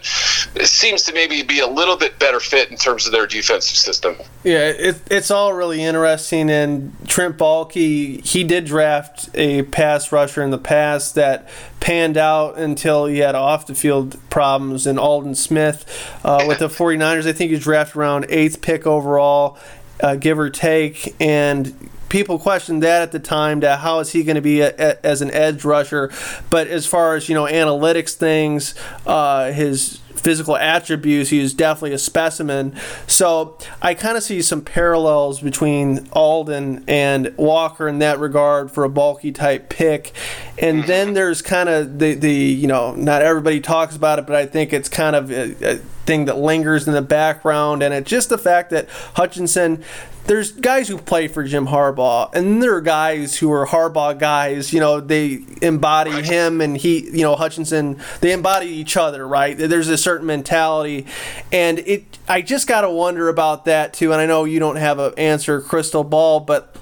it 0.55 0.67
seems 0.67 1.03
to 1.05 1.13
maybe 1.13 1.43
be 1.43 1.61
a 1.61 1.67
little 1.67 1.97
bit 1.97 2.19
better 2.19 2.39
fit 2.39 2.71
in 2.71 2.77
terms 2.77 3.07
of 3.07 3.13
their 3.13 3.27
defensive 3.27 3.77
system. 3.77 4.17
Yeah, 4.45 4.69
it, 4.69 5.01
it's 5.11 5.31
all 5.31 5.53
really 5.53 5.83
interesting. 5.83 6.49
And 6.49 6.97
Trent 7.09 7.37
Baalke, 7.37 8.25
he 8.25 8.45
did 8.45 8.67
draft 8.67 9.31
a 9.35 9.63
pass 9.63 10.13
rusher 10.13 10.43
in 10.43 10.51
the 10.51 10.59
past 10.59 11.17
that 11.17 11.49
panned 11.81 12.17
out 12.17 12.57
until 12.57 13.07
he 13.07 13.19
had 13.19 13.35
off 13.35 13.67
the 13.67 13.75
field 13.75 14.17
problems. 14.31 14.87
And 14.87 14.99
Aldon 14.99 15.35
Smith 15.35 15.85
uh, 16.25 16.45
with 16.47 16.61
the 16.61 16.69
49ers, 16.69 17.27
I 17.27 17.33
think 17.33 17.49
he 17.49 17.57
was 17.57 17.65
drafted 17.65 17.97
around 17.97 18.27
eighth 18.29 18.61
pick 18.61 18.87
overall, 18.87 19.59
uh, 20.01 20.15
give 20.15 20.39
or 20.39 20.51
take. 20.51 21.17
And 21.21 21.91
people 22.09 22.39
questioned 22.39 22.83
that 22.83 23.03
at 23.03 23.13
the 23.13 23.19
time 23.19 23.61
that 23.61 23.81
how 23.81 23.99
is 24.01 24.13
he 24.13 24.25
going 24.25 24.37
to 24.37 24.43
be 24.43 24.61
a, 24.61 24.75
a, 24.79 25.07
as 25.07 25.23
an 25.23 25.31
edge 25.31 25.65
rusher? 25.65 26.11
But 26.51 26.69
as 26.69 26.87
far 26.87 27.15
as 27.17 27.29
you 27.29 27.35
know 27.35 27.45
analytics 27.45 28.15
things 28.15 28.75
uh, 29.07 29.53
his 29.53 30.01
physical 30.19 30.57
attributes, 30.57 31.31
he 31.31 31.41
was 31.41 31.55
definitely 31.55 31.93
a 31.93 31.99
specimen. 31.99 32.75
So 33.07 33.57
I 33.81 33.95
kind 33.95 34.17
of 34.17 34.23
see 34.23 34.43
some 34.43 34.63
parallels 34.63 35.41
between 35.41 36.09
Aldon 36.13 36.85
and 36.89 37.35
Walker 37.37 37.89
in 37.89 37.99
that 38.01 38.19
regard 38.19 38.71
for 38.71 38.85
a 38.85 38.91
Baalke 38.91 39.35
type 39.35 39.69
pick. 39.69 40.13
And 40.59 40.79
mm-hmm. 40.79 40.87
then 40.87 41.15
there's 41.15 41.43
kind 41.43 41.69
of 41.69 41.99
the, 41.99 42.15
the 42.15 42.33
you 42.33 42.67
know, 42.67 42.95
not 42.95 43.23
everybody 43.23 43.61
talks 43.61 43.97
about 43.97 44.19
it, 44.19 44.27
but 44.27 44.37
I 44.37 44.47
think 44.47 44.73
it's 44.73 44.89
kind 44.89 45.17
of 45.17 45.31
a, 45.31 45.75
a 45.75 45.77
thing 46.07 46.25
that 46.27 46.39
lingers 46.39 46.87
in 46.87 46.95
the 46.95 47.03
background. 47.03 47.83
And 47.83 47.95
it's 47.95 48.11
just 48.11 48.29
the 48.29 48.39
fact 48.39 48.71
that 48.71 48.89
Hutchinson 49.15 49.85
there's 50.29 50.53
guys 50.53 50.89
who 50.89 50.99
play 50.99 51.27
for 51.27 51.43
Jim 51.43 51.67
Harbaugh, 51.67 52.33
and 52.35 52.63
there 52.63 52.75
are 52.77 52.83
guys 52.83 53.39
who 53.39 53.51
are 53.51 53.67
Harbaugh 53.67 54.17
guys. 54.17 54.75
You 54.75 54.81
know, 54.81 55.01
they 55.01 55.41
embody 55.63 56.23
him, 56.23 56.61
and 56.61 56.77
he, 56.77 57.09
you 57.17 57.23
know, 57.23 57.35
Hutchinson. 57.35 57.99
They 58.21 58.33
embody 58.33 58.67
each 58.67 58.99
other, 58.99 59.27
right? 59.27 59.57
There's 59.57 59.89
a 59.89 59.97
certain 60.09 60.27
mentality, 60.27 61.05
and 61.53 61.81
it. 61.81 62.19
I 62.27 62.41
just 62.41 62.67
gotta 62.67 62.89
wonder 62.89 63.29
about 63.29 63.67
that 63.67 63.93
too. 63.93 64.13
And 64.13 64.21
I 64.23 64.27
know 64.27 64.45
you 64.45 64.59
don't 64.59 64.77
have 64.77 64.99
an 64.99 65.13
answer, 65.19 65.61
crystal 65.61 66.03
ball, 66.03 66.41
but 66.41 66.75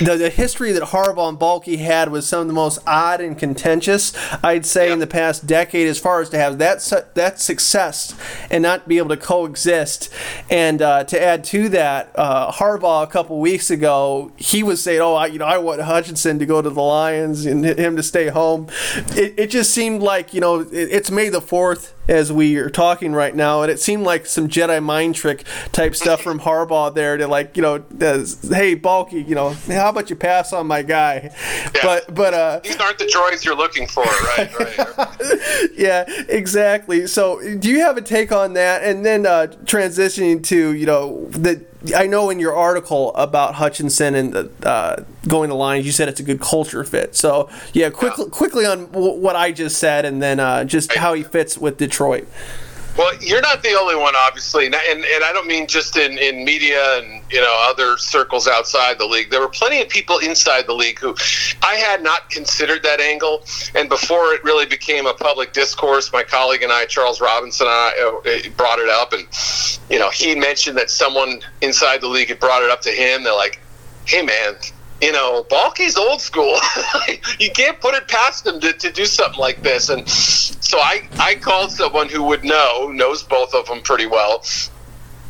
the, 0.00 0.16
the 0.16 0.30
history 0.30 0.72
that 0.72 0.82
Harbaugh 0.82 1.28
and 1.28 1.38
Baalke 1.38 1.78
had 1.78 2.10
was 2.10 2.28
some 2.28 2.42
of 2.42 2.46
the 2.48 2.52
most 2.52 2.78
odd 2.86 3.20
and 3.20 3.38
contentious, 3.38 4.12
I'd 4.42 4.66
say, 4.66 4.90
in 4.90 4.98
the 4.98 5.06
past 5.06 5.46
decade, 5.46 5.88
as 5.88 5.98
far 5.98 6.20
as 6.20 6.28
to 6.30 6.38
have 6.38 6.58
that 6.58 6.82
su- 6.82 7.02
that 7.14 7.40
success 7.40 8.14
and 8.50 8.62
not 8.62 8.88
be 8.88 8.98
able 8.98 9.10
to 9.10 9.16
coexist. 9.16 10.10
And 10.50 10.82
uh, 10.82 11.04
to 11.04 11.22
add 11.22 11.44
to 11.44 11.68
that, 11.70 12.10
uh, 12.14 12.52
Harbaugh 12.52 13.04
a 13.04 13.06
couple 13.06 13.38
weeks 13.40 13.70
ago, 13.70 14.32
he 14.36 14.62
was 14.62 14.82
saying, 14.82 15.00
"Oh, 15.00 15.14
I, 15.14 15.26
you 15.26 15.38
know, 15.38 15.46
I 15.46 15.58
want 15.58 15.80
Hutchinson 15.80 16.38
to 16.38 16.46
go 16.46 16.60
to 16.60 16.70
the 16.70 16.82
Lions 16.82 17.46
and 17.46 17.64
him 17.64 17.96
to 17.96 18.02
stay 18.02 18.28
home." 18.28 18.68
It, 19.16 19.34
it 19.36 19.50
just 19.50 19.72
seemed 19.72 20.02
like 20.02 20.34
you 20.34 20.40
know, 20.40 20.60
it, 20.60 20.68
it's 20.72 21.10
May 21.10 21.28
the 21.28 21.40
fourth 21.40 21.93
as 22.08 22.32
we 22.32 22.56
are 22.56 22.70
talking 22.70 23.12
right 23.12 23.34
now, 23.34 23.62
and 23.62 23.70
it 23.70 23.80
seemed 23.80 24.04
like 24.04 24.26
some 24.26 24.48
Jedi 24.48 24.82
mind 24.82 25.14
trick 25.14 25.44
type 25.72 25.94
stuff 25.94 26.22
from 26.22 26.40
Harbaugh 26.40 26.94
there 26.94 27.16
to 27.16 27.26
like, 27.26 27.56
you 27.56 27.62
know, 27.62 27.84
hey 27.98 28.76
Baalke, 28.76 29.26
you 29.26 29.34
know, 29.34 29.50
how 29.68 29.90
about 29.90 30.10
you 30.10 30.16
pass 30.16 30.52
on 30.52 30.66
my 30.66 30.82
guy? 30.82 31.30
Yeah. 31.74 31.80
But 31.82 32.14
but 32.14 32.34
uh, 32.34 32.60
These 32.62 32.78
aren't 32.78 32.98
the 32.98 33.06
droids 33.06 33.44
you're 33.44 33.56
looking 33.56 33.86
for, 33.86 34.04
right? 34.04 34.58
right. 34.58 35.70
yeah, 35.76 36.04
exactly. 36.28 37.06
So, 37.06 37.40
do 37.58 37.70
you 37.70 37.80
have 37.80 37.96
a 37.96 38.02
take 38.02 38.32
on 38.32 38.54
that? 38.54 38.82
And 38.82 39.04
then 39.04 39.26
uh, 39.26 39.48
transitioning 39.64 40.42
to 40.44 40.74
you 40.74 40.86
know 40.86 41.26
the 41.30 41.64
I 41.94 42.06
know 42.06 42.30
in 42.30 42.38
your 42.38 42.54
article 42.54 43.14
about 43.14 43.56
Hutchinson 43.56 44.14
and 44.14 44.32
the, 44.32 44.50
uh, 44.62 45.04
going 45.28 45.50
to 45.50 45.54
Lions, 45.56 45.84
you 45.84 45.92
said 45.92 46.08
it's 46.08 46.20
a 46.20 46.22
good 46.24 46.40
culture 46.40 46.82
fit. 46.84 47.14
So 47.16 47.48
yeah, 47.72 47.90
quickly 47.90 48.30
quickly 48.30 48.64
on 48.64 48.86
w- 48.92 49.12
what 49.18 49.36
I 49.36 49.52
just 49.52 49.78
said, 49.78 50.04
and 50.04 50.22
then 50.22 50.40
uh, 50.40 50.64
just 50.64 50.94
how 50.94 51.14
he 51.14 51.22
fits 51.22 51.58
with 51.58 51.76
Detroit. 51.76 52.26
Well, 52.96 53.12
you're 53.20 53.40
not 53.40 53.64
the 53.64 53.72
only 53.72 53.96
one, 53.96 54.14
obviously, 54.16 54.66
and 54.66 54.74
and, 54.74 55.04
and 55.04 55.24
I 55.24 55.32
don't 55.32 55.48
mean 55.48 55.66
just 55.66 55.96
in, 55.96 56.16
in 56.16 56.44
media 56.44 56.98
and 56.98 57.22
you 57.28 57.40
know 57.40 57.66
other 57.68 57.96
circles 57.98 58.46
outside 58.46 58.98
the 58.98 59.06
league. 59.06 59.30
There 59.30 59.40
were 59.40 59.48
plenty 59.48 59.82
of 59.82 59.88
people 59.88 60.18
inside 60.18 60.68
the 60.68 60.74
league 60.74 61.00
who 61.00 61.16
I 61.62 61.74
had 61.74 62.04
not 62.04 62.30
considered 62.30 62.84
that 62.84 63.00
angle, 63.00 63.44
and 63.74 63.88
before 63.88 64.32
it 64.34 64.44
really 64.44 64.66
became 64.66 65.06
a 65.06 65.14
public 65.14 65.52
discourse, 65.52 66.12
my 66.12 66.22
colleague 66.22 66.62
and 66.62 66.70
I, 66.70 66.86
Charles 66.86 67.20
Robinson, 67.20 67.66
I 67.68 68.20
uh, 68.24 68.50
brought 68.56 68.78
it 68.78 68.88
up, 68.88 69.12
and 69.12 69.26
you 69.90 69.98
know 69.98 70.10
he 70.10 70.36
mentioned 70.36 70.78
that 70.78 70.88
someone 70.88 71.40
inside 71.62 72.00
the 72.00 72.08
league 72.08 72.28
had 72.28 72.38
brought 72.38 72.62
it 72.62 72.70
up 72.70 72.80
to 72.82 72.90
him. 72.90 73.24
They're 73.24 73.34
like, 73.34 73.60
"Hey, 74.04 74.22
man." 74.22 74.54
You 75.04 75.12
know, 75.12 75.44
Baalke's 75.50 75.98
old 75.98 76.22
school. 76.22 76.58
you 77.38 77.50
can't 77.50 77.78
put 77.78 77.94
it 77.94 78.08
past 78.08 78.46
him 78.46 78.58
to, 78.60 78.72
to 78.72 78.90
do 78.90 79.04
something 79.04 79.38
like 79.38 79.62
this. 79.62 79.90
And 79.90 80.08
so 80.08 80.78
I, 80.78 81.06
I 81.18 81.34
called 81.34 81.72
someone 81.72 82.08
who 82.08 82.22
would 82.22 82.42
know, 82.42 82.90
knows 82.90 83.22
both 83.22 83.54
of 83.54 83.66
them 83.66 83.82
pretty 83.82 84.06
well. 84.06 84.42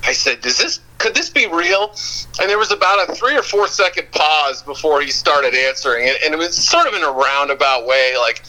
I 0.05 0.13
said, 0.13 0.43
"Does 0.43 0.59
this 0.59 0.79
could 0.99 1.17
this 1.17 1.29
be 1.29 1.49
real?" 1.49 1.93
And 2.41 2.49
there 2.49 2.59
was 2.59 2.71
about 2.71 3.11
a 3.11 3.15
three 3.17 3.37
or 3.37 3.43
four 3.43 3.67
second 3.67 4.13
pause 4.13 4.63
before 4.63 5.01
he 5.01 5.11
started 5.11 5.57
answering 5.57 6.09
and 6.25 6.33
it 6.33 6.37
was 6.37 6.57
sort 6.57 6.87
of 6.87 6.95
in 6.95 7.03
a 7.03 7.11
roundabout 7.11 7.85
way, 7.85 8.15
like, 8.17 8.45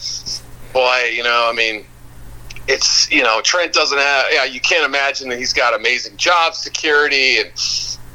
"Boy, 0.72 1.10
you 1.12 1.24
know, 1.24 1.48
I 1.50 1.52
mean." 1.52 1.86
It's 2.68 3.08
you 3.12 3.22
know 3.22 3.40
Trent 3.42 3.72
doesn't 3.72 3.96
have 3.96 4.24
yeah 4.32 4.42
you 4.42 4.58
can't 4.58 4.84
imagine 4.84 5.28
that 5.28 5.38
he's 5.38 5.52
got 5.52 5.72
amazing 5.72 6.16
job 6.16 6.52
security 6.52 7.38
and 7.38 7.52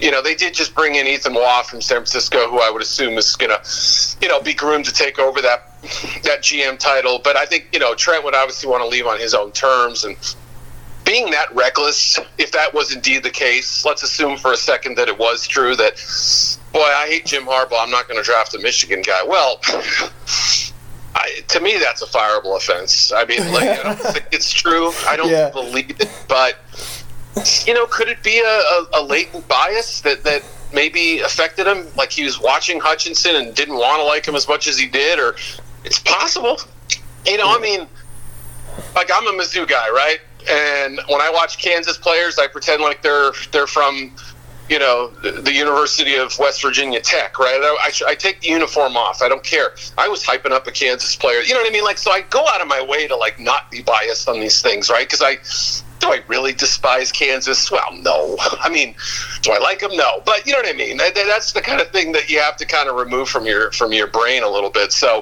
you 0.02 0.12
know, 0.12 0.22
they 0.22 0.36
did 0.36 0.54
just 0.54 0.74
bring 0.76 0.96
in 0.96 1.06
Ethan 1.08 1.34
Waugh 1.34 1.64
from 1.64 1.82
San 1.82 1.98
Francisco, 1.98 2.50
who 2.50 2.60
I 2.60 2.70
would 2.72 2.82
assume 2.82 3.18
is 3.18 3.36
going 3.36 3.52
to, 3.52 4.18
you 4.22 4.28
know, 4.28 4.42
be 4.42 4.54
groomed 4.54 4.86
to 4.86 4.92
take 4.94 5.20
over 5.20 5.42
that 5.42 5.68
that 6.24 6.42
GM 6.42 6.78
title. 6.80 7.20
But 7.24 7.36
I 7.38 7.46
think 7.46 7.70
you 7.72 7.80
know 7.80 7.94
Trent 7.96 8.24
would 8.24 8.36
obviously 8.36 8.70
want 8.70 8.82
to 8.84 8.88
leave 8.88 9.06
on 9.08 9.20
his 9.20 9.34
own 9.34 9.52
terms, 9.52 10.04
and 10.04 10.16
being 11.06 11.32
that 11.32 11.54
reckless, 11.56 12.20
if 12.38 12.52
that 12.52 12.74
was 12.74 12.94
indeed 12.94 13.24
the 13.24 13.30
case, 13.30 13.84
let's 13.86 14.04
assume 14.04 14.38
for 14.38 14.52
a 14.54 14.58
second 14.58 14.96
that 14.98 15.08
it 15.08 15.18
was 15.18 15.48
true. 15.48 15.76
That 15.76 15.94
boy, 16.74 16.80
I 16.82 17.08
hate 17.08 17.26
Jim 17.26 17.46
Harbaugh. 17.46 17.82
I'm 17.84 17.90
not 17.92 18.08
going 18.08 18.18
to 18.20 18.24
draft 18.24 18.54
a 18.56 18.60
Michigan 18.60 19.02
guy. 19.02 19.24
Well. 19.24 19.60
I, 21.14 21.42
to 21.50 21.60
me, 21.60 21.78
that's 21.78 22.02
a 22.02 22.06
fireable 22.06 22.56
offense. 22.56 23.12
I 23.12 23.26
mean, 23.26 23.40
like, 23.52 23.68
I 23.68 23.84
don't 23.84 24.00
think 24.14 24.26
it's 24.32 24.52
true. 24.52 24.92
I 25.06 25.18
don't 25.18 25.30
Yeah. 25.30 25.50
believe 25.50 26.00
it, 26.00 26.10
but 26.30 26.56
you 27.66 27.74
know, 27.74 27.86
could 27.86 28.08
it 28.08 28.22
be 28.24 28.40
a, 28.40 28.44
a, 28.44 28.88
a 28.96 29.02
latent 29.04 29.48
bias 29.48 30.02
that, 30.02 30.24
that 30.24 30.44
maybe 30.74 31.20
affected 31.22 31.68
him? 31.68 31.88
Like 31.96 32.12
he 32.12 32.24
was 32.24 32.40
watching 32.40 32.80
Hutchinson 32.80 33.36
and 33.36 33.56
didn't 33.56 33.76
want 33.76 34.00
to 34.00 34.04
like 34.04 34.26
him 34.26 34.36
as 34.36 34.48
much 34.48 34.68
as 34.68 34.78
he 34.78 34.88
did, 34.88 35.20
or 35.20 35.36
it's 35.84 36.00
possible. 36.00 36.60
You 37.26 37.38
know, 37.38 37.56
I 37.56 37.60
mean, 37.60 37.88
like 38.96 39.10
I'm 39.14 39.28
a 39.28 39.32
Mizzou 39.32 39.68
guy, 39.68 39.90
right? 39.90 40.20
And 40.50 41.00
when 41.08 41.22
I 41.22 41.30
watch 41.32 41.58
Kansas 41.60 41.98
players, 41.98 42.40
I 42.40 42.48
pretend 42.48 42.82
like 42.82 43.02
they're 43.02 43.32
they're 43.52 43.68
from, 43.68 44.16
you 44.70 44.80
know, 44.80 45.10
the, 45.22 45.54
University 45.54 46.16
of 46.16 46.38
West 46.40 46.62
Virginia 46.62 47.00
Tech, 47.00 47.38
right? 47.38 47.60
I, 47.62 47.92
I, 48.08 48.12
I 48.12 48.16
take 48.16 48.42
the 48.42 48.48
uniform 48.48 48.98
off. 48.98 49.22
I 49.22 49.30
don't 49.30 49.44
care. 49.44 49.76
I 49.98 50.08
was 50.08 50.24
hyping 50.24 50.52
up 50.52 50.66
a 50.66 50.72
Kansas 50.72 51.16
player. 51.16 51.42
You 51.42 51.54
know 51.54 51.60
what 51.60 51.70
I 51.70 51.74
mean? 51.74 51.84
Like, 51.84 52.00
so 52.00 52.12
I 52.12 52.22
go 52.22 52.44
out 52.48 52.60
of 52.60 52.68
my 52.68 52.82
way 52.82 53.08
to 53.08 53.16
like 53.16 53.40
not 53.40 53.70
be 53.70 53.84
biased 53.84 54.28
on 54.28 54.40
these 54.40 54.62
things, 54.62 54.90
right? 54.90 55.08
Because 55.08 55.22
I 55.22 55.38
do 56.02 56.12
I 56.12 56.22
really 56.28 56.52
despise 56.52 57.12
Kansas? 57.12 57.72
Well, 57.72 57.94
no. 58.02 58.36
I 58.60 58.70
mean, 58.70 58.96
do 59.42 59.52
I 59.52 59.60
like 59.60 59.80
them? 59.80 59.96
No. 59.96 60.22
But 60.26 60.46
you 60.46 60.54
know 60.54 60.60
what 60.60 60.68
I 60.68 60.74
mean. 60.74 60.98
That's 60.98 61.54
the 61.54 61.62
kind 61.62 61.80
of 61.80 61.90
thing 61.92 62.12
that 62.14 62.30
you 62.30 62.40
have 62.40 62.58
to 62.58 62.66
kind 62.66 62.90
of 62.90 62.96
remove 62.96 63.30
from 63.30 63.46
your 63.46 63.72
from 63.72 63.94
your 63.94 64.08
brain 64.08 64.44
a 64.44 64.50
little 64.50 64.70
bit. 64.70 64.92
So, 64.92 65.22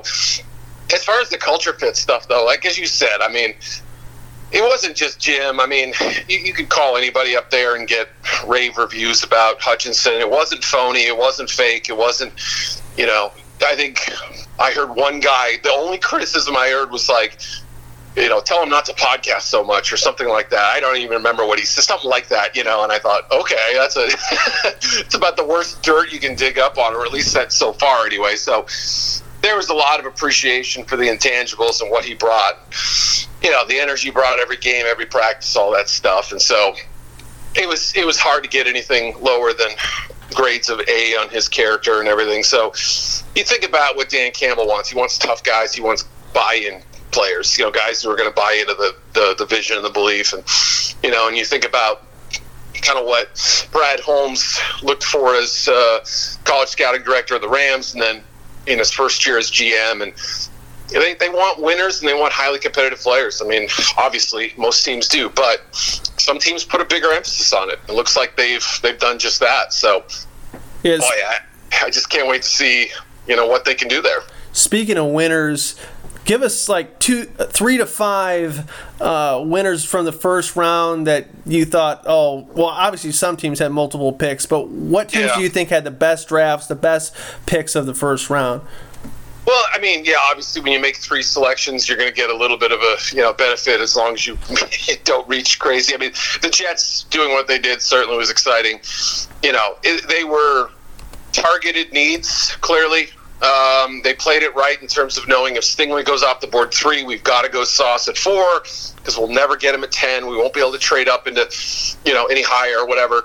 as 0.94 1.04
far 1.04 1.20
as 1.20 1.30
the 1.30 1.38
culture 1.38 1.74
fit 1.74 1.96
stuff, 1.96 2.28
though, 2.28 2.46
like 2.46 2.66
as 2.66 2.78
you 2.78 2.88
said, 2.88 3.22
I 3.22 3.32
mean, 3.32 3.54
it 4.52 4.64
wasn't 4.64 4.96
just 4.96 5.20
Jim. 5.20 5.60
I 5.60 5.66
mean, 5.66 5.94
you, 6.28 6.40
you 6.40 6.54
could 6.54 6.70
call 6.70 6.98
anybody 6.98 7.36
up 7.36 7.52
there 7.52 7.76
and 7.76 7.88
get 7.88 8.10
rave 8.48 8.78
reviews 8.78 9.24
about 9.24 9.62
Hutchinson. 9.62 10.14
It 10.14 10.30
wasn't 10.30 10.64
phony. 10.64 11.02
It 11.02 11.18
wasn't 11.18 11.50
fake. 11.50 11.90
It 11.90 11.98
wasn't, 11.98 12.34
you 12.98 13.06
know. 13.06 13.32
I 13.68 13.76
think 13.76 14.10
I 14.58 14.72
heard 14.72 14.96
one 14.96 15.20
guy. 15.20 15.58
The 15.64 15.72
only 15.72 15.98
criticism 15.98 16.56
I 16.56 16.70
heard 16.70 16.92
was 16.92 17.10
like, 17.10 17.38
you 18.20 18.28
know, 18.28 18.42
tell 18.42 18.62
him 18.62 18.70
not 18.70 18.86
to 18.86 18.94
podcast 18.94 19.42
so 19.42 19.64
much 19.64 19.94
or 19.94 19.98
something 19.98 20.28
like 20.28 20.50
that. 20.50 20.74
I 20.76 20.80
don't 20.80 20.98
even 20.98 21.18
remember 21.18 21.46
what 21.46 21.58
he 21.58 21.66
said, 21.66 21.84
something 21.84 22.10
like 22.10 22.28
that, 22.28 22.56
you 22.56 22.64
know. 22.64 22.84
And 22.84 22.92
I 22.92 23.00
thought, 23.00 23.32
okay, 23.32 23.74
that's 23.76 23.96
a, 23.96 24.08
it's 25.00 25.16
about 25.16 25.38
the 25.38 25.46
worst 25.46 25.82
dirt 25.84 26.12
you 26.12 26.20
can 26.20 26.36
dig 26.36 26.60
up 26.60 26.78
on, 26.78 26.94
or 26.94 27.06
at 27.06 27.14
least 27.14 27.34
that's 27.34 27.56
so 27.56 27.72
far 27.72 28.06
anyway. 28.06 28.36
So 28.36 28.66
there 29.42 29.56
was 29.56 29.70
a 29.70 29.74
lot 29.74 30.00
of 30.00 30.06
appreciation 30.06 30.84
for 30.84 30.98
the 30.98 31.06
intangibles 31.06 31.82
and 31.82 31.90
what 31.90 32.04
he 32.04 32.14
brought. 32.14 32.60
You 33.42 33.52
know, 33.52 33.66
the 33.66 33.80
energy 33.80 34.10
brought 34.10 34.40
every 34.40 34.58
game, 34.58 34.86
every 34.86 35.06
practice, 35.06 35.56
all 35.56 35.72
that 35.72 35.88
stuff. 35.88 36.34
And 36.34 36.42
so 36.42 36.76
it 37.56 37.68
was 37.68 37.96
it 37.96 38.06
was 38.06 38.20
hard 38.20 38.44
to 38.44 38.50
get 38.50 38.68
anything 38.68 39.16
lower 39.22 39.54
than 39.54 39.70
grades 40.36 40.70
of 40.70 40.82
A 40.88 41.16
on 41.16 41.30
his 41.30 41.48
character 41.48 42.00
and 42.00 42.10
everything. 42.10 42.44
So 42.44 42.74
you 43.36 43.46
think 43.46 43.64
about 43.64 43.96
what 43.96 44.10
Dan 44.10 44.32
Campbell 44.32 44.68
wants. 44.68 44.90
He 44.90 44.98
wants 44.98 45.18
tough 45.18 45.42
guys. 45.44 45.74
He 45.74 45.82
wants 45.82 46.04
buy-in 46.34 46.84
players. 47.12 47.58
You 47.58 47.66
know, 47.66 47.72
guys 47.72 48.02
who 48.04 48.10
are 48.10 48.16
going 48.16 48.30
to 48.30 48.36
buy 48.36 48.58
into 48.60 48.74
the, 48.74 48.96
the 49.14 49.36
the 49.38 49.46
vision 49.46 49.78
and 49.78 49.86
the 49.86 49.90
belief. 49.90 50.34
And 50.34 50.44
you 51.04 51.12
know, 51.12 51.28
and 51.28 51.38
you 51.38 51.46
think 51.46 51.66
about 51.66 52.04
kind 52.82 53.00
of 53.00 53.06
what 53.06 53.68
Brad 53.72 54.00
Holmes 54.00 54.60
looked 54.82 55.04
for 55.04 55.36
as 55.36 55.68
uh, 55.68 56.00
college 56.44 56.70
scouting 56.70 57.04
director 57.04 57.36
of 57.36 57.42
the 57.42 57.50
Rams, 57.50 57.94
and 57.94 58.02
then 58.02 58.24
in 58.68 58.80
his 58.80 58.92
first 58.92 59.26
year 59.26 59.38
as 59.38 59.50
GM, 59.50 60.04
and 60.04 60.14
they, 60.90 61.14
they 61.16 61.30
want 61.30 61.62
winners 61.62 62.02
and 62.02 62.10
they 62.10 62.14
want 62.14 62.34
highly 62.34 62.60
competitive 62.60 63.00
players. 63.00 63.42
I 63.42 63.46
mean, 63.46 63.70
obviously 63.98 64.54
most 64.58 64.84
teams 64.84 65.08
do, 65.08 65.30
but 65.30 65.64
some 65.74 66.40
teams 66.40 66.64
put 66.64 66.82
a 66.82 66.86
bigger 66.86 67.12
emphasis 67.12 67.54
on 67.54 67.70
it. 67.70 67.80
It 67.88 67.94
looks 67.94 68.16
like 68.16 68.36
they've 68.36 68.66
they've 68.82 69.00
done 69.00 69.20
just 69.20 69.40
that. 69.40 69.74
So, 69.74 70.04
Yes. 70.84 71.02
I, 71.04 71.86
I 71.86 71.90
just 71.90 72.10
can't 72.10 72.28
wait 72.28 72.42
to 72.44 72.48
see 72.48 72.90
you 73.28 73.36
know 73.36 73.48
what 73.48 73.66
they 73.66 73.76
can 73.76 73.88
do 73.88 74.02
there. 74.02 74.22
Speaking 74.52 74.98
of 74.98 75.08
winners, 75.08 75.80
give 76.26 76.42
us 76.44 76.70
like 76.70 77.00
two, 77.00 77.24
three 77.26 77.78
to 77.78 77.86
five 77.86 78.70
uh, 79.02 79.42
winners 79.46 79.84
from 79.84 80.06
the 80.06 80.12
first 80.12 80.56
round 80.56 81.08
that 81.08 81.28
you 81.46 81.66
thought. 81.66 82.04
Oh, 82.06 82.48
well, 82.54 82.68
obviously 82.68 83.12
some 83.12 83.36
teams 83.38 83.60
had 83.60 83.72
multiple 83.72 84.12
picks, 84.14 84.46
but 84.46 84.68
what 84.68 85.10
teams 85.10 85.26
Yeah. 85.26 85.36
do 85.38 85.42
you 85.42 85.50
think 85.50 85.70
had 85.70 85.84
the 85.84 85.92
best 85.92 86.28
drafts, 86.28 86.68
the 86.68 86.76
best 86.76 87.14
picks 87.46 87.76
of 87.76 87.86
the 87.86 87.94
first 87.96 88.30
round? 88.30 88.62
Well, 89.48 89.64
I 89.74 89.80
mean, 89.80 90.06
yeah, 90.06 90.18
obviously, 90.30 90.62
when 90.62 90.74
you 90.74 90.80
make 90.80 90.98
three 90.98 91.24
selections, 91.24 91.90
you're 91.90 91.98
going 91.98 92.10
to 92.10 92.16
get 92.16 92.30
a 92.30 92.36
little 92.36 92.58
bit 92.58 92.72
of 92.72 92.80
a 92.82 92.98
you 93.16 93.22
know 93.22 93.34
benefit 93.34 93.82
as 93.82 93.96
long 93.96 94.14
as 94.14 94.28
you 94.28 94.38
don't 95.06 95.28
reach 95.28 95.58
crazy. 95.58 95.96
I 95.96 95.98
mean, 95.98 96.12
the 96.44 96.50
Jets 96.52 97.04
doing 97.06 97.32
what 97.32 97.48
they 97.48 97.58
did 97.58 97.82
certainly 97.82 98.16
was 98.16 98.30
exciting. 98.30 98.80
You 99.42 99.54
know, 99.54 99.78
it, 99.82 100.08
they 100.08 100.24
were 100.24 100.70
targeted 101.32 101.92
needs 101.94 102.56
clearly. 102.58 103.10
Um, 103.42 104.02
they 104.04 104.14
played 104.14 104.44
it 104.44 104.54
right 104.54 104.82
in 104.82 104.88
terms 104.88 105.18
of 105.18 105.28
knowing 105.28 105.56
if 105.56 105.64
Stingley 105.64 106.04
goes 106.04 106.24
off 106.24 106.42
the 106.42 106.48
board 106.48 106.74
three, 106.74 107.04
we've 107.04 107.24
got 107.24 107.44
to 107.44 107.50
go 107.50 107.64
Sauce 107.64 108.10
at 108.10 108.18
four 108.18 108.62
because 108.98 109.18
we'll 109.18 109.30
never 109.30 109.56
get 109.56 109.74
him 109.74 109.84
at 109.84 109.92
ten. 109.92 110.28
We 110.28 110.36
won't 110.36 110.54
be 110.54 110.60
able 110.60 110.74
to 110.74 110.78
trade 110.78 111.08
up 111.08 111.26
into 111.26 111.48
you 112.06 112.14
know 112.14 112.26
any 112.26 112.42
higher 112.44 112.80
or 112.80 112.88
whatever. 112.88 113.24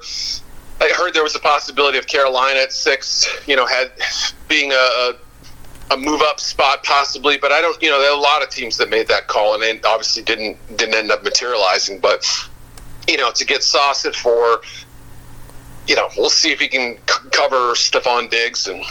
I 0.80 0.92
heard 0.96 1.14
there 1.14 1.22
was 1.22 1.34
a 1.34 1.40
possibility 1.40 1.98
of 1.98 2.06
Carolina 2.06 2.60
at 2.60 2.72
six, 2.72 3.28
you 3.46 3.56
know, 3.56 3.66
had 3.66 3.92
being 4.48 4.72
a, 4.72 5.12
a 5.90 5.96
move 5.96 6.20
up 6.22 6.40
spot 6.40 6.82
possibly, 6.82 7.38
but 7.38 7.52
I 7.52 7.60
don't. 7.60 7.80
You 7.82 7.90
know, 7.90 8.00
there 8.00 8.10
are 8.10 8.18
a 8.18 8.20
lot 8.20 8.42
of 8.42 8.50
teams 8.50 8.76
that 8.78 8.90
made 8.90 9.08
that 9.08 9.26
call 9.26 9.60
and 9.60 9.84
obviously 9.84 10.22
didn't 10.22 10.58
didn't 10.76 10.94
end 10.94 11.10
up 11.10 11.22
materializing. 11.24 12.00
But 12.00 12.26
you 13.08 13.16
know, 13.16 13.30
to 13.32 13.44
get 13.44 13.62
Sauce 13.62 14.04
at 14.04 14.14
four, 14.14 14.62
you 15.86 15.96
know, 15.96 16.08
we'll 16.16 16.30
see 16.30 16.52
if 16.52 16.60
he 16.60 16.68
can 16.68 16.98
cover 17.30 17.74
Stefon 17.74 18.30
Diggs 18.30 18.66
and 18.66 18.82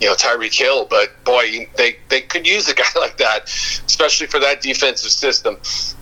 you 0.00 0.06
know 0.06 0.14
Tyreek 0.14 0.56
Hill. 0.56 0.86
But 0.88 1.22
boy, 1.24 1.68
they 1.76 1.96
they 2.08 2.20
could 2.20 2.46
use 2.46 2.68
a 2.68 2.74
guy 2.82 2.84
like 2.96 3.16
that, 3.18 3.44
especially 3.44 4.26
for 4.26 4.40
that 4.40 4.62
defensive 4.62 5.10
system. 5.10 5.58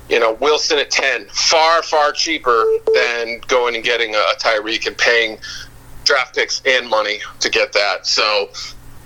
You 0.08 0.20
know, 0.20 0.32
Wilson 0.34 0.78
at 0.78 0.90
ten, 0.90 1.26
far 1.26 1.82
far 1.82 2.12
cheaper 2.12 2.64
than 2.94 3.40
going 3.46 3.74
and 3.74 3.84
getting 3.84 4.14
a, 4.14 4.22
Tyreek 4.38 4.86
and 4.86 4.96
paying 4.96 5.38
draft 6.04 6.34
picks 6.34 6.62
and 6.64 6.88
money 6.88 7.20
to 7.40 7.50
get 7.50 7.72
that. 7.74 8.06
So 8.06 8.48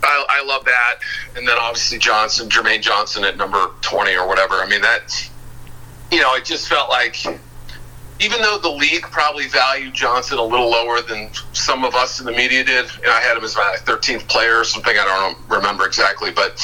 I, 0.02 0.24
I 0.28 0.44
love 0.44 0.64
that. 0.64 0.96
And 1.36 1.46
then 1.46 1.56
obviously 1.58 1.98
Johnson, 1.98 2.48
Jermaine 2.48 2.80
Johnson 2.80 3.24
at 3.24 3.36
number 3.36 3.70
20 3.80 4.14
or 4.16 4.26
whatever. 4.26 4.54
I 4.56 4.68
mean, 4.68 4.82
that, 4.82 5.30
you 6.10 6.20
know, 6.20 6.34
it 6.34 6.44
just 6.44 6.68
felt 6.68 6.90
like, 6.90 7.16
even 8.22 8.40
though 8.40 8.58
the 8.58 8.70
league 8.70 9.02
probably 9.02 9.48
valued 9.48 9.92
Johnson 9.92 10.38
a 10.38 10.42
little 10.42 10.70
lower 10.70 11.02
than 11.02 11.28
some 11.52 11.84
of 11.84 11.94
us 11.94 12.20
in 12.20 12.26
the 12.26 12.32
media 12.32 12.62
did, 12.62 12.86
and 13.02 13.06
I 13.06 13.20
had 13.20 13.36
him 13.36 13.44
as 13.44 13.56
my 13.56 13.76
13th 13.80 14.28
player 14.28 14.58
or 14.58 14.64
something, 14.64 14.96
I 14.96 15.04
don't 15.04 15.38
remember 15.50 15.86
exactly, 15.86 16.30
but, 16.30 16.60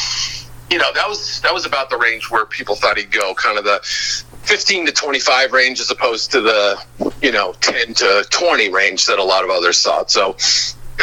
you 0.71 0.79
know, 0.79 0.93
that 0.95 1.09
was, 1.09 1.41
that 1.41 1.53
was 1.53 1.67
about 1.67 1.91
the 1.91 1.97
range 1.97 2.31
where 2.31 2.47
people 2.47 2.77
thought 2.77 2.97
he'd 2.97 3.11
go, 3.11 3.35
kind 3.35 3.59
of 3.59 3.65
the 3.65 3.81
15 3.83 4.87
to 4.87 4.93
25 4.93 5.53
range 5.53 5.81
as 5.81 5.91
opposed 5.91 6.31
to 6.33 6.41
the, 6.41 6.83
you 7.21 7.33
know, 7.33 7.53
10 7.61 7.95
to 7.95 8.25
20 8.31 8.71
range 8.71 9.07
that 9.07 9.19
a 9.19 9.25
lot 9.25 9.43
of 9.43 9.51
others 9.51 9.83
thought. 9.83 10.11
So, 10.11 10.37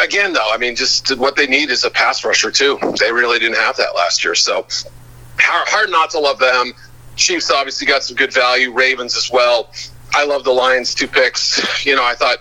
again, 0.02 0.32
though, 0.34 0.50
I 0.54 0.58
mean, 0.58 0.76
just 0.76 1.18
what 1.18 1.36
they 1.36 1.48
need 1.48 1.70
is 1.70 1.84
a 1.84 1.90
pass 1.90 2.24
rusher 2.24 2.50
too. 2.50 2.80
They 3.00 3.12
really 3.12 3.40
didn't 3.40 3.58
have 3.58 3.76
that 3.78 3.94
last 3.96 4.24
year, 4.24 4.36
so 4.36 4.66
hard, 5.38 5.68
hard 5.68 5.90
not 5.90 6.12
to 6.12 6.20
love 6.20 6.40
them. 6.40 6.74
Chiefs 7.16 7.52
obviously 7.52 7.88
got 7.88 8.04
some 8.04 8.16
good 8.16 8.34
value. 8.34 8.74
Ravens 8.74 9.16
as 9.16 9.30
well. 9.32 9.70
I 10.16 10.26
love 10.26 10.44
the 10.44 10.52
Lions 10.52 10.96
two 10.96 11.08
picks. 11.08 11.86
You 11.86 11.96
know, 11.96 12.04
I 12.04 12.16
thought 12.16 12.40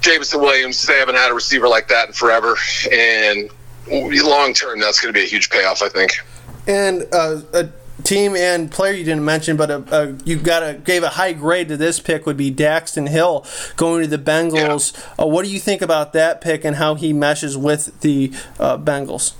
Jameson 0.00 0.40
Williams. 0.40 0.82
They 0.86 0.98
haven't 0.98 1.16
had 1.16 1.30
a 1.30 1.34
receiver 1.34 1.68
like 1.68 1.88
that 1.88 2.08
in 2.08 2.12
forever, 2.12 2.56
and 2.92 3.50
long 3.88 4.52
term, 4.52 4.80
that's 4.80 5.00
going 5.00 5.12
to 5.12 5.18
be 5.18 5.24
a 5.24 5.28
huge 5.28 5.50
payoff. 5.50 5.82
I 5.82 5.88
think. 5.88 6.12
And 6.66 7.06
uh, 7.12 7.40
a 7.54 7.68
team 8.02 8.36
and 8.36 8.70
player 8.70 8.92
you 8.92 9.04
didn't 9.04 9.24
mention, 9.24 9.56
but 9.56 9.70
a, 9.70 9.84
a, 9.90 10.16
you 10.24 10.36
got 10.36 10.62
a 10.62 10.74
gave 10.74 11.02
a 11.02 11.10
high 11.10 11.32
grade 11.32 11.68
to 11.68 11.76
this 11.76 11.98
pick 11.98 12.26
would 12.26 12.36
be 12.36 12.52
Daxton 12.52 13.08
Hill 13.08 13.46
going 13.76 14.02
to 14.02 14.08
the 14.08 14.18
Bengals. 14.18 14.94
Yeah. 14.94 15.24
Uh, 15.24 15.26
what 15.28 15.44
do 15.44 15.50
you 15.50 15.58
think 15.58 15.82
about 15.82 16.12
that 16.12 16.40
pick 16.40 16.64
and 16.64 16.76
how 16.76 16.94
he 16.94 17.12
meshes 17.12 17.56
with 17.56 18.00
the 18.00 18.32
uh, 18.60 18.78
Bengals? 18.78 19.34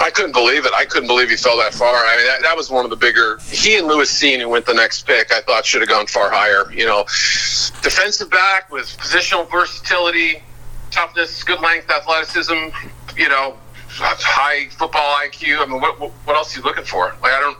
I 0.00 0.10
couldn't 0.10 0.32
believe 0.32 0.64
it. 0.66 0.72
I 0.74 0.84
couldn't 0.84 1.08
believe 1.08 1.30
he 1.30 1.36
fell 1.36 1.58
that 1.58 1.74
far. 1.74 1.94
I 1.94 2.16
mean, 2.16 2.26
that, 2.26 2.42
that 2.42 2.56
was 2.56 2.70
one 2.70 2.84
of 2.84 2.90
the 2.90 2.96
bigger. 2.96 3.38
He 3.50 3.76
and 3.76 3.86
Lewis 3.86 4.10
Cine, 4.10 4.40
who 4.40 4.48
went 4.48 4.66
the 4.66 4.74
next 4.74 5.06
pick, 5.06 5.32
I 5.32 5.40
thought 5.40 5.66
should 5.66 5.82
have 5.82 5.90
gone 5.90 6.06
far 6.06 6.30
higher. 6.30 6.72
You 6.72 6.86
know, 6.86 7.02
defensive 7.82 8.30
back 8.30 8.70
with 8.70 8.86
positional 8.98 9.50
versatility, 9.50 10.42
toughness, 10.90 11.42
good 11.44 11.60
length, 11.60 11.90
athleticism. 11.90 12.68
You 13.16 13.28
know, 13.28 13.56
high 13.88 14.68
football 14.68 15.16
IQ. 15.24 15.60
I 15.60 15.66
mean, 15.66 15.80
what, 15.80 15.98
what 16.00 16.36
else 16.36 16.54
are 16.54 16.60
you 16.60 16.64
looking 16.64 16.84
for? 16.84 17.14
Like, 17.22 17.32
I 17.32 17.40
don't, 17.40 17.58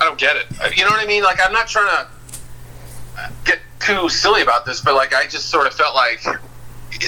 I 0.00 0.04
don't 0.04 0.18
get 0.18 0.36
it. 0.36 0.76
You 0.76 0.84
know 0.84 0.90
what 0.90 1.02
I 1.02 1.06
mean? 1.06 1.22
Like, 1.22 1.38
I'm 1.44 1.52
not 1.52 1.68
trying 1.68 1.88
to 1.88 3.30
get 3.44 3.60
too 3.80 4.08
silly 4.08 4.42
about 4.42 4.64
this, 4.66 4.80
but 4.80 4.94
like, 4.94 5.14
I 5.14 5.26
just 5.26 5.50
sort 5.50 5.66
of 5.66 5.74
felt 5.74 5.94
like 5.94 6.22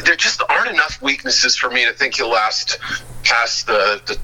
there 0.05 0.17
just 0.17 0.43
aren't 0.49 0.71
enough 0.71 1.01
weaknesses 1.01 1.57
for 1.57 1.71
me 1.71 1.85
to 1.85 1.93
think 1.93 2.17
he'll 2.17 2.31
last 2.31 2.79
past 3.25 3.67
the, 3.67 4.01
the 4.07 4.19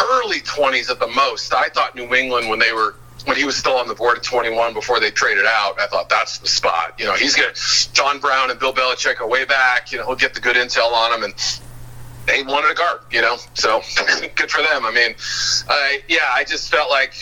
early 0.00 0.40
20s 0.40 0.90
at 0.90 0.98
the 0.98 1.08
most. 1.08 1.52
I 1.52 1.68
thought 1.68 1.94
New 1.94 2.14
England 2.14 2.48
when 2.48 2.58
they 2.58 2.72
were 2.72 2.94
when 3.24 3.36
he 3.36 3.44
was 3.44 3.56
still 3.56 3.76
on 3.76 3.88
the 3.88 3.94
board 3.94 4.16
at 4.16 4.22
21 4.22 4.72
before 4.72 5.00
they 5.00 5.10
traded 5.10 5.44
out, 5.44 5.78
I 5.78 5.86
thought 5.86 6.08
that's 6.08 6.38
the 6.38 6.48
spot. 6.48 6.94
You 6.98 7.04
know, 7.04 7.14
he's 7.14 7.34
going 7.36 7.52
to, 7.52 7.92
John 7.92 8.20
Brown 8.20 8.50
and 8.50 8.58
Bill 8.58 8.72
Belichick 8.72 9.20
are 9.20 9.28
way 9.28 9.44
back. 9.44 9.92
You 9.92 9.98
know, 9.98 10.06
he'll 10.06 10.16
get 10.16 10.32
the 10.32 10.40
good 10.40 10.56
intel 10.56 10.92
on 10.92 11.12
him. 11.12 11.24
And 11.24 11.34
they 12.26 12.42
wanted 12.42 12.70
a 12.70 12.74
guard, 12.74 13.00
you 13.10 13.20
know, 13.20 13.36
so 13.54 13.82
good 14.34 14.50
for 14.50 14.62
them. 14.62 14.84
I 14.84 14.92
mean, 14.92 15.14
I 15.68 16.00
yeah, 16.08 16.30
I 16.32 16.44
just 16.44 16.70
felt 16.70 16.90
like 16.90 17.14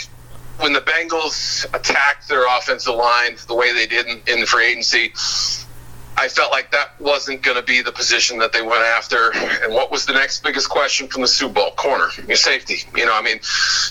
when 0.59 0.73
the 0.73 0.81
Bengals 0.81 1.67
attacked 1.75 2.29
their 2.29 2.47
offensive 2.57 2.95
line 2.95 3.37
the 3.47 3.55
way 3.55 3.73
they 3.73 3.87
did 3.87 4.07
in, 4.07 4.23
in 4.27 4.41
the 4.41 4.47
free 4.47 4.67
agency, 4.67 5.13
I 6.19 6.29
felt 6.29 6.51
like 6.51 6.71
that 6.73 6.99
wasn't 6.99 7.43
going 7.43 7.57
to 7.57 7.63
be 7.63 7.83
the 7.83 7.93
position 7.93 8.39
that 8.39 8.53
they 8.53 8.63
went 8.63 8.83
after. 8.83 9.33
And 9.35 9.73
what 9.75 9.91
was 9.91 10.07
the 10.07 10.15
next 10.15 10.43
biggest 10.43 10.69
question 10.69 11.09
from 11.09 11.23
the 11.23 11.29
Super 11.29 11.55
Bowl? 11.55 11.71
Corner, 11.73 12.09
your 12.27 12.37
safety. 12.37 12.79
You 12.97 13.07
know, 13.07 13.15
I 13.15 13.23
mean, 13.23 13.39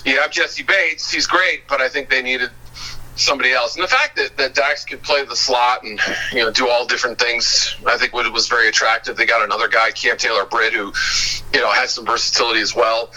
you 0.04 0.20
have 0.20 0.30
Jessie 0.30 0.64
Bates, 0.64 1.10
he's 1.10 1.26
great, 1.26 1.68
but 1.68 1.80
I 1.80 1.88
think 1.88 2.10
they 2.10 2.22
needed 2.22 2.50
somebody 3.16 3.52
else. 3.52 3.74
And 3.76 3.82
the 3.82 3.88
fact 3.88 4.16
that, 4.16 4.36
that 4.36 4.54
Dax 4.54 4.84
could 4.84 5.02
play 5.02 5.24
the 5.24 5.36
slot 5.36 5.82
and 5.82 5.98
you 6.32 6.40
know 6.40 6.50
do 6.50 6.68
all 6.68 6.86
different 6.86 7.18
things, 7.18 7.74
I 7.86 7.96
think 7.96 8.12
was 8.12 8.48
very 8.48 8.68
attractive. 8.68 9.16
They 9.16 9.26
got 9.26 9.42
another 9.42 9.68
guy, 9.68 9.90
Cam 9.90 10.16
Taylor 10.16 10.44
Britt, 10.44 10.72
who 10.72 10.92
you 11.54 11.60
know 11.60 11.70
has 11.70 11.92
some 11.92 12.06
versatility 12.06 12.60
as 12.60 12.74
well. 12.74 13.10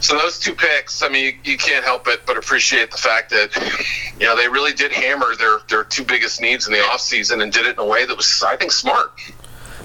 So 0.00 0.16
those 0.16 0.38
two 0.38 0.54
picks, 0.54 1.02
I 1.02 1.08
mean, 1.08 1.24
you, 1.24 1.52
you, 1.52 1.58
can't 1.58 1.84
help 1.84 2.06
it 2.06 2.26
but 2.26 2.36
appreciate 2.36 2.90
the 2.90 2.98
fact 2.98 3.30
that 3.30 3.56
you 4.20 4.26
know 4.26 4.36
they 4.36 4.48
really 4.48 4.72
did 4.72 4.92
hammer 4.92 5.34
their 5.36 5.58
their 5.68 5.84
two 5.84 6.04
biggest 6.04 6.40
needs 6.40 6.66
in 6.66 6.72
the 6.72 6.80
offseason 6.80 7.42
and 7.42 7.52
did 7.52 7.66
it 7.66 7.72
in 7.72 7.78
a 7.78 7.86
way 7.86 8.04
that 8.04 8.16
was, 8.16 8.44
I 8.46 8.56
think, 8.56 8.72
smart. 8.72 9.12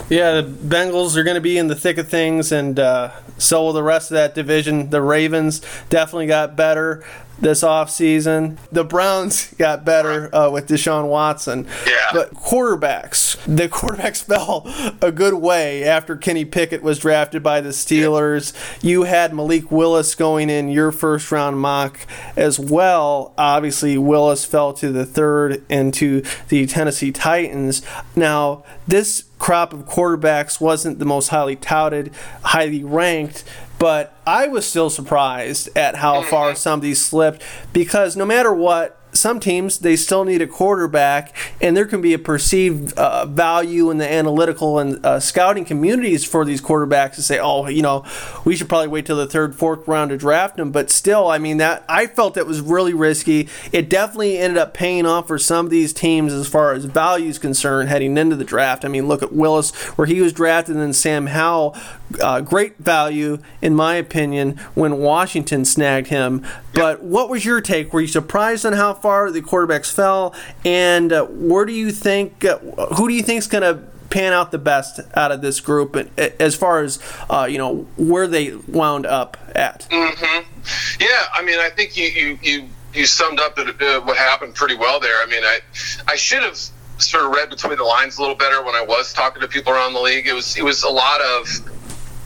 Yeah, 0.10 0.42
the 0.42 0.44
Bengals 0.44 1.16
are 1.16 1.24
going 1.24 1.36
to 1.36 1.42
be 1.42 1.58
in 1.58 1.68
the 1.68 1.76
thick 1.76 1.98
of 1.98 2.10
things, 2.10 2.52
and 2.52 2.78
uh, 2.78 3.12
so 3.38 3.64
will 3.64 3.74
the 3.74 3.84
rest 3.84 4.12
of 4.12 4.16
that 4.16 4.36
division. 4.36 4.90
The 4.90 5.02
Ravens 5.02 5.62
definitely 5.90 6.28
got 6.28 6.58
better 6.58 7.06
this 7.42 7.64
offseason. 7.64 8.58
The 8.72 8.84
Browns 8.84 9.54
got 9.56 9.84
better 9.84 10.34
uh, 10.34 10.50
with 10.50 10.68
Deshaun 10.68 11.08
Watson. 11.10 11.68
Yeah. 11.88 12.10
But 12.14 12.34
quarterbacks, 12.34 13.38
the 13.46 13.68
quarterbacks 13.68 14.24
fell 14.26 14.64
a 15.02 15.12
good 15.12 15.36
way 15.36 15.84
after 15.84 16.16
Kenny 16.16 16.46
Pickett 16.46 16.82
was 16.82 17.00
drafted 17.00 17.44
by 17.44 17.62
the 17.62 17.70
Steelers. 17.70 18.54
You 18.84 19.04
had 19.04 19.34
Malik 19.34 19.72
Willis 19.72 20.16
going 20.16 20.50
in 20.50 20.70
your 20.70 20.92
first 20.92 21.32
round 21.32 21.60
mock 21.60 22.06
as 22.36 22.60
well. 22.60 23.34
Obviously, 23.38 23.98
Willis 23.98 24.46
fell 24.46 24.74
to 24.74 24.92
the 24.92 25.06
third 25.06 25.64
and 25.70 25.94
to 25.96 26.24
the 26.50 26.66
Tennessee 26.68 27.12
Titans. 27.12 27.82
Now, 28.16 28.64
this 28.88 29.26
crop 29.40 29.74
of 29.74 29.86
quarterbacks 29.88 30.62
wasn't 30.62 31.00
the 31.00 31.06
most 31.06 31.30
highly 31.30 31.56
touted, 31.56 32.14
highly 32.44 32.84
ranked, 32.84 33.44
but 33.82 34.14
I 34.28 34.48
was 34.48 34.68
still 34.68 34.92
surprised 34.92 35.76
at 35.76 35.96
how 35.96 36.22
far 36.22 36.50
mm-hmm. 36.50 36.56
some 36.56 36.80
of 36.80 36.84
these 36.84 37.04
slipped 37.04 37.42
because 37.74 38.16
no 38.16 38.28
matter 38.28 38.54
what, 38.54 39.02
some 39.12 39.40
teams 39.40 39.80
they 39.80 39.96
still 39.96 40.24
need 40.24 40.42
a 40.42 40.48
quarterback, 40.48 41.36
and 41.60 41.76
there 41.76 41.86
can 41.86 42.00
be 42.00 42.14
a 42.14 42.20
perceived 42.20 42.98
uh, 42.98 43.26
value 43.26 43.90
in 43.90 43.98
the 43.98 44.10
analytical 44.10 44.80
and 44.80 45.06
uh, 45.06 45.20
scouting 45.20 45.66
communities 45.66 46.24
for 46.24 46.46
these 46.46 46.62
quarterbacks 46.62 47.16
to 47.16 47.22
say, 47.22 47.40
oh, 47.40 47.68
you 47.68 47.82
know, 47.82 48.06
we 48.46 48.56
should 48.56 48.70
probably 48.70 48.88
wait 48.88 49.06
till 49.06 49.18
the 49.18 49.28
third, 49.28 49.56
fourth 49.56 49.88
round 49.88 50.12
to 50.12 50.18
draft 50.18 50.58
them. 50.58 50.72
But 50.72 50.90
still, 50.90 51.28
I 51.28 51.40
mean, 51.40 51.58
that 51.58 51.84
I 51.90 52.08
felt 52.08 52.36
that 52.36 52.48
was 52.48 52.62
really 52.62 52.94
risky. 52.94 53.50
It 53.72 53.90
definitely 53.90 54.38
ended 54.38 54.58
up 54.58 54.74
paying 54.74 55.06
off 55.06 55.28
for 55.28 55.38
some 55.38 55.66
of 55.66 55.72
these 55.72 55.94
teams 55.94 56.34
as 56.34 56.48
far 56.48 56.74
as 56.74 56.86
value 56.86 57.30
is 57.30 57.40
concerned 57.40 57.90
heading 57.90 58.18
into 58.18 58.36
the 58.36 58.46
draft. 58.46 58.86
I 58.86 58.88
mean, 58.88 59.08
look 59.08 59.24
at 59.24 59.34
Willis 59.34 59.72
where 59.98 60.08
he 60.08 60.22
was 60.22 60.34
drafted, 60.34 60.76
and 60.76 60.84
then 60.84 60.94
Sam 60.94 61.28
Howell, 61.28 61.76
uh, 62.20 62.42
great 62.42 62.78
value 62.78 63.38
in 63.62 63.76
my 63.76 63.96
opinion 63.96 64.58
when 64.74 64.98
Washington 64.98 65.66
snagged 65.66 66.08
him. 66.08 66.46
But 66.74 67.04
what 67.04 67.30
was 67.30 67.46
your 67.46 67.62
take? 67.62 67.94
Were 67.94 68.02
you 68.02 68.08
surprised 68.08 68.66
on 68.66 68.74
how 68.74 68.94
far 68.94 69.32
the 69.32 69.42
quarterbacks 69.42 69.92
fell, 69.92 70.34
and 70.66 71.12
uh, 71.14 71.26
where 71.26 71.66
do 71.66 71.74
you 71.74 71.92
think 71.92 72.44
uh, 72.46 72.58
who 72.96 73.08
do 73.08 73.14
you 73.14 73.24
think 73.24 73.40
is 73.40 73.48
going 73.48 73.64
to 73.64 73.84
pan 74.10 74.34
out 74.34 74.52
the 74.52 74.58
best 74.58 75.00
out 75.16 75.32
of 75.32 75.42
this 75.42 75.60
group 75.60 75.96
as 76.18 76.56
far 76.56 76.84
as 76.84 77.00
uh, 77.30 77.48
you 77.50 77.58
know 77.58 77.88
where 77.98 78.28
they 78.28 78.54
wound 78.56 79.06
up 79.06 79.38
at? 79.56 79.88
Mm-hmm. 79.90 81.02
Yeah, 81.02 81.08
I 81.34 81.44
mean, 81.44 81.60
I 81.60 81.70
think 81.70 81.98
you 81.98 82.06
you 82.06 82.40
you, 82.42 82.70
you 82.94 83.06
summed 83.06 83.40
up 83.40 83.58
it, 83.58 83.82
uh, 83.82 84.02
what 84.02 84.18
happened 84.18 84.54
pretty 84.54 84.76
well 84.76 85.00
there. 85.00 85.22
I 85.22 85.26
mean, 85.26 85.44
I 85.44 85.60
I 86.08 86.16
should 86.16 86.44
have 86.44 86.58
sort 87.02 87.26
of 87.26 87.32
read 87.32 87.50
between 87.50 87.78
the 87.78 87.84
lines 87.84 88.18
a 88.18 88.22
little 88.22 88.36
better 88.36 88.64
when 88.64 88.76
I 88.76 88.82
was 88.82 89.14
talking 89.14 89.42
to 89.42 89.48
people 89.48 89.74
around 89.74 89.94
the 89.94 90.02
league. 90.02 90.28
It 90.28 90.34
was 90.34 90.58
it 90.58 90.64
was 90.64 90.84
a 90.84 90.90
lot 90.90 91.22
of 91.22 91.48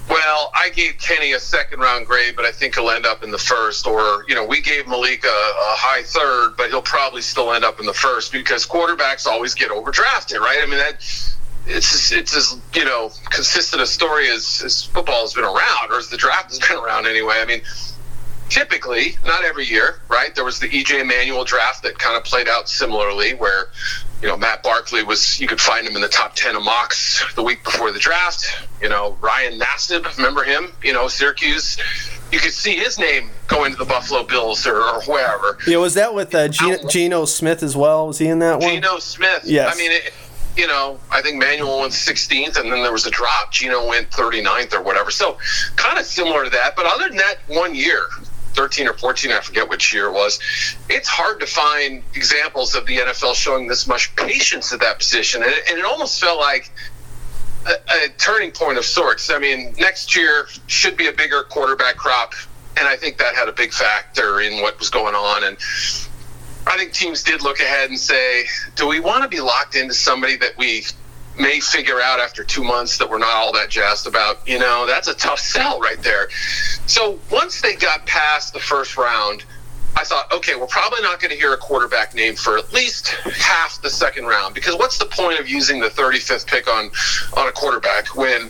Well, 0.09 0.51
I 0.53 0.69
gave 0.69 0.97
Kenny 0.99 1.33
a 1.33 1.39
second 1.39 1.79
round 1.79 2.05
grade, 2.05 2.35
but 2.35 2.45
I 2.45 2.51
think 2.51 2.75
he'll 2.75 2.91
end 2.91 3.05
up 3.05 3.23
in 3.23 3.31
the 3.31 3.39
first. 3.39 3.87
Or, 3.87 4.23
you 4.27 4.35
know, 4.35 4.45
we 4.45 4.61
gave 4.61 4.87
Malik 4.87 5.23
a, 5.23 5.27
a 5.27 5.75
high 5.75 6.03
third, 6.03 6.55
but 6.57 6.69
he'll 6.69 6.81
probably 6.81 7.21
still 7.21 7.51
end 7.53 7.65
up 7.65 7.79
in 7.79 7.85
the 7.85 7.93
first 7.93 8.31
because 8.31 8.67
quarterbacks 8.67 9.25
always 9.25 9.55
get 9.55 9.71
overdrafted, 9.71 10.39
right? 10.39 10.59
I 10.61 10.65
mean, 10.67 10.77
that 10.77 11.01
it's 11.67 12.11
it's 12.11 12.35
as 12.35 12.59
you 12.75 12.85
know 12.85 13.11
consistent 13.31 13.81
a 13.81 13.87
story 13.87 14.29
as, 14.29 14.61
as 14.63 14.83
football 14.83 15.21
has 15.21 15.33
been 15.33 15.43
around, 15.43 15.91
or 15.91 15.97
as 15.97 16.09
the 16.09 16.17
draft 16.17 16.49
has 16.49 16.59
been 16.59 16.77
around 16.77 17.07
anyway. 17.07 17.35
I 17.37 17.45
mean, 17.45 17.61
typically, 18.49 19.17
not 19.25 19.43
every 19.43 19.65
year, 19.65 20.01
right? 20.07 20.33
There 20.35 20.45
was 20.45 20.59
the 20.59 20.67
EJ 20.67 21.05
Manuel 21.05 21.43
draft 21.43 21.83
that 21.83 21.97
kind 21.97 22.15
of 22.15 22.23
played 22.23 22.47
out 22.47 22.69
similarly, 22.69 23.33
where 23.33 23.69
you 24.21 24.27
know 24.27 24.37
Matt 24.37 24.63
Barkley 24.63 25.03
was 25.03 25.39
you 25.39 25.47
could 25.47 25.61
find 25.61 25.87
him 25.87 25.95
in 25.95 26.01
the 26.01 26.07
top 26.07 26.35
ten 26.35 26.55
of 26.55 26.63
mocks 26.63 27.23
the 27.35 27.43
week 27.43 27.63
before 27.63 27.91
the 27.91 27.99
draft. 27.99 28.45
You 28.81 28.89
know 28.89 29.17
Ryan 29.21 29.59
Nassib, 29.59 30.17
remember 30.17 30.43
him? 30.43 30.71
You 30.83 30.93
know 30.93 31.07
Syracuse. 31.07 31.77
You 32.31 32.39
could 32.39 32.53
see 32.53 32.75
his 32.75 32.97
name 32.97 33.29
going 33.47 33.71
to 33.73 33.77
the 33.77 33.85
Buffalo 33.85 34.23
Bills 34.23 34.65
or, 34.65 34.81
or 34.81 35.01
wherever. 35.03 35.57
Yeah, 35.67 35.77
was 35.77 35.93
that 35.93 36.13
with 36.13 36.33
uh, 36.33 36.47
Geno, 36.47 36.87
Geno 36.87 37.25
Smith 37.25 37.61
as 37.61 37.77
well? 37.77 38.07
Was 38.07 38.17
he 38.17 38.27
in 38.27 38.39
that 38.39 38.59
one? 38.59 38.73
Geno 38.73 38.97
Smith. 38.97 39.43
Yes. 39.45 39.73
I 39.73 39.77
mean, 39.77 39.91
it, 39.91 40.11
you 40.57 40.67
know, 40.67 40.99
I 41.11 41.21
think 41.21 41.37
Manuel 41.37 41.81
went 41.81 41.93
16th, 41.93 42.59
and 42.59 42.71
then 42.71 42.81
there 42.81 42.91
was 42.91 43.05
a 43.05 43.11
drop. 43.11 43.51
Geno 43.51 43.87
went 43.87 44.09
39th 44.09 44.73
or 44.73 44.81
whatever. 44.81 45.11
So 45.11 45.37
kind 45.75 45.99
of 45.99 46.05
similar 46.05 46.45
to 46.45 46.49
that. 46.51 46.75
But 46.75 46.85
other 46.85 47.09
than 47.09 47.17
that, 47.17 47.35
one 47.47 47.75
year, 47.75 48.07
13 48.55 48.87
or 48.87 48.93
14, 48.93 49.31
I 49.31 49.39
forget 49.41 49.69
which 49.69 49.93
year 49.93 50.07
it 50.07 50.13
was. 50.13 50.39
It's 50.89 51.07
hard 51.07 51.39
to 51.41 51.45
find 51.45 52.03
examples 52.15 52.75
of 52.75 52.85
the 52.85 52.97
NFL 52.97 53.35
showing 53.35 53.67
this 53.67 53.87
much 53.87 54.15
patience 54.15 54.71
at 54.73 54.79
that 54.79 54.97
position, 54.99 55.43
and 55.43 55.51
it, 55.51 55.69
and 55.69 55.77
it 55.77 55.85
almost 55.85 56.19
felt 56.19 56.39
like 56.39 56.71
a, 57.67 58.05
a 58.05 58.09
turning 58.17 58.51
point 58.51 58.77
of 58.77 58.85
sorts. 58.85 59.29
I 59.29 59.39
mean, 59.39 59.75
next 59.79 60.15
year 60.15 60.47
should 60.67 60.97
be 60.97 61.07
a 61.07 61.13
bigger 61.13 61.43
quarterback 61.43 61.97
crop, 61.97 62.33
and 62.77 62.87
I 62.87 62.95
think 62.95 63.17
that 63.17 63.35
had 63.35 63.49
a 63.49 63.53
big 63.53 63.73
factor 63.73 64.41
in 64.41 64.61
what 64.61 64.79
was 64.79 64.89
going 64.89 65.15
on. 65.15 65.43
And 65.43 65.57
I 66.67 66.77
think 66.77 66.93
teams 66.93 67.23
did 67.23 67.43
look 67.43 67.59
ahead 67.59 67.89
and 67.89 67.99
say, 67.99 68.45
do 68.75 68.87
we 68.87 68.99
want 68.99 69.23
to 69.23 69.29
be 69.29 69.39
locked 69.39 69.75
into 69.75 69.93
somebody 69.93 70.35
that 70.37 70.57
we 70.57 70.85
may 71.37 71.59
figure 71.59 72.01
out 72.01 72.19
after 72.19 72.43
two 72.43 72.63
months 72.63 72.97
that 72.97 73.09
we're 73.09 73.19
not 73.19 73.33
all 73.35 73.53
that 73.53 73.69
jazzed 73.69 74.07
about? 74.07 74.47
You 74.47 74.59
know, 74.59 74.85
that's 74.85 75.07
a 75.07 75.13
tough 75.13 75.39
sell 75.55 75.79
right 75.79 76.01
there. 76.01 76.29
So 76.85 77.19
once 77.31 77.61
they 77.61 77.75
got 77.75 78.05
past 78.05 78.53
the 78.53 78.59
first 78.59 78.97
round, 78.97 79.43
I 79.97 80.03
thought, 80.03 80.31
okay, 80.33 80.55
we're 80.55 80.67
probably 80.67 81.01
not 81.01 81.21
going 81.21 81.31
to 81.31 81.37
hear 81.37 81.53
a 81.53 81.57
quarterback 81.57 82.13
name 82.13 82.35
for 82.35 82.57
at 82.57 82.73
least 82.73 83.07
half 83.07 83.81
the 83.81 83.89
second 83.89 84.25
round 84.25 84.53
because 84.53 84.75
what's 84.75 84.97
the 84.97 85.05
point 85.05 85.39
of 85.39 85.47
using 85.47 85.79
the 85.79 85.87
35th 85.87 86.45
pick 86.47 86.67
on 86.67 86.91
on 87.37 87.47
a 87.47 87.51
quarterback 87.51 88.13
when 88.15 88.49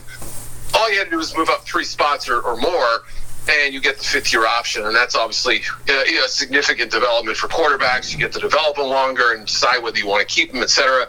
all 0.74 0.90
you 0.90 0.98
had 0.98 1.04
to 1.04 1.10
do 1.10 1.16
was 1.18 1.36
move 1.36 1.48
up 1.48 1.64
three 1.64 1.84
spots 1.84 2.28
or, 2.28 2.40
or 2.40 2.56
more 2.56 3.04
and 3.48 3.72
you 3.72 3.80
get 3.80 3.98
the 3.98 4.04
fifth 4.04 4.32
year 4.32 4.46
option, 4.46 4.84
and 4.84 4.94
that's 4.94 5.14
obviously 5.14 5.60
uh, 5.88 5.92
a, 5.92 6.24
a 6.24 6.28
significant 6.28 6.90
development 6.90 7.36
for 7.36 7.48
quarterbacks. 7.48 8.12
You 8.12 8.18
get 8.18 8.32
to 8.32 8.40
develop 8.40 8.76
them 8.76 8.86
longer 8.86 9.32
and 9.32 9.46
decide 9.46 9.82
whether 9.82 9.98
you 9.98 10.06
want 10.06 10.26
to 10.26 10.34
keep 10.34 10.52
them, 10.52 10.62
etc. 10.62 11.06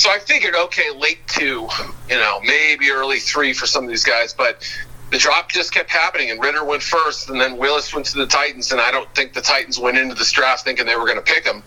So 0.00 0.10
I 0.10 0.18
figured, 0.18 0.54
okay, 0.54 0.90
late 0.96 1.18
two, 1.26 1.68
you 2.08 2.16
know, 2.16 2.40
maybe 2.42 2.90
early 2.90 3.18
three 3.18 3.52
for 3.52 3.66
some 3.66 3.84
of 3.84 3.90
these 3.90 4.02
guys, 4.02 4.32
but 4.32 4.66
the 5.10 5.18
drop 5.18 5.50
just 5.50 5.74
kept 5.74 5.90
happening, 5.90 6.30
and 6.30 6.40
Ridder 6.40 6.64
went 6.64 6.82
first, 6.82 7.28
and 7.28 7.38
then 7.38 7.58
Willis 7.58 7.92
went 7.92 8.06
to 8.06 8.16
the 8.16 8.26
Titans, 8.26 8.72
and 8.72 8.80
I 8.80 8.90
don't 8.92 9.14
think 9.14 9.34
the 9.34 9.42
Titans 9.42 9.78
went 9.78 9.98
into 9.98 10.14
this 10.14 10.32
draft 10.32 10.64
thinking 10.64 10.86
they 10.86 10.96
were 10.96 11.04
going 11.04 11.18
to 11.18 11.22
pick 11.22 11.44
him, 11.44 11.62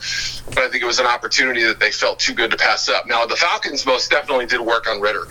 but 0.47 0.57
I 0.57 0.67
think 0.67 0.81
it 0.81 0.87
was 0.87 0.97
an 0.97 1.05
opportunity 1.05 1.63
that 1.63 1.79
they 1.79 1.91
felt 1.91 2.17
too 2.17 2.33
good 2.33 2.49
to 2.49 2.57
pass 2.57 2.89
up. 2.89 3.05
Now 3.05 3.23
the 3.27 3.35
Falcons 3.35 3.85
most 3.85 4.09
definitely 4.09 4.47
did 4.47 4.61
work 4.61 4.89
on 4.89 4.99
Ridder. 4.99 5.27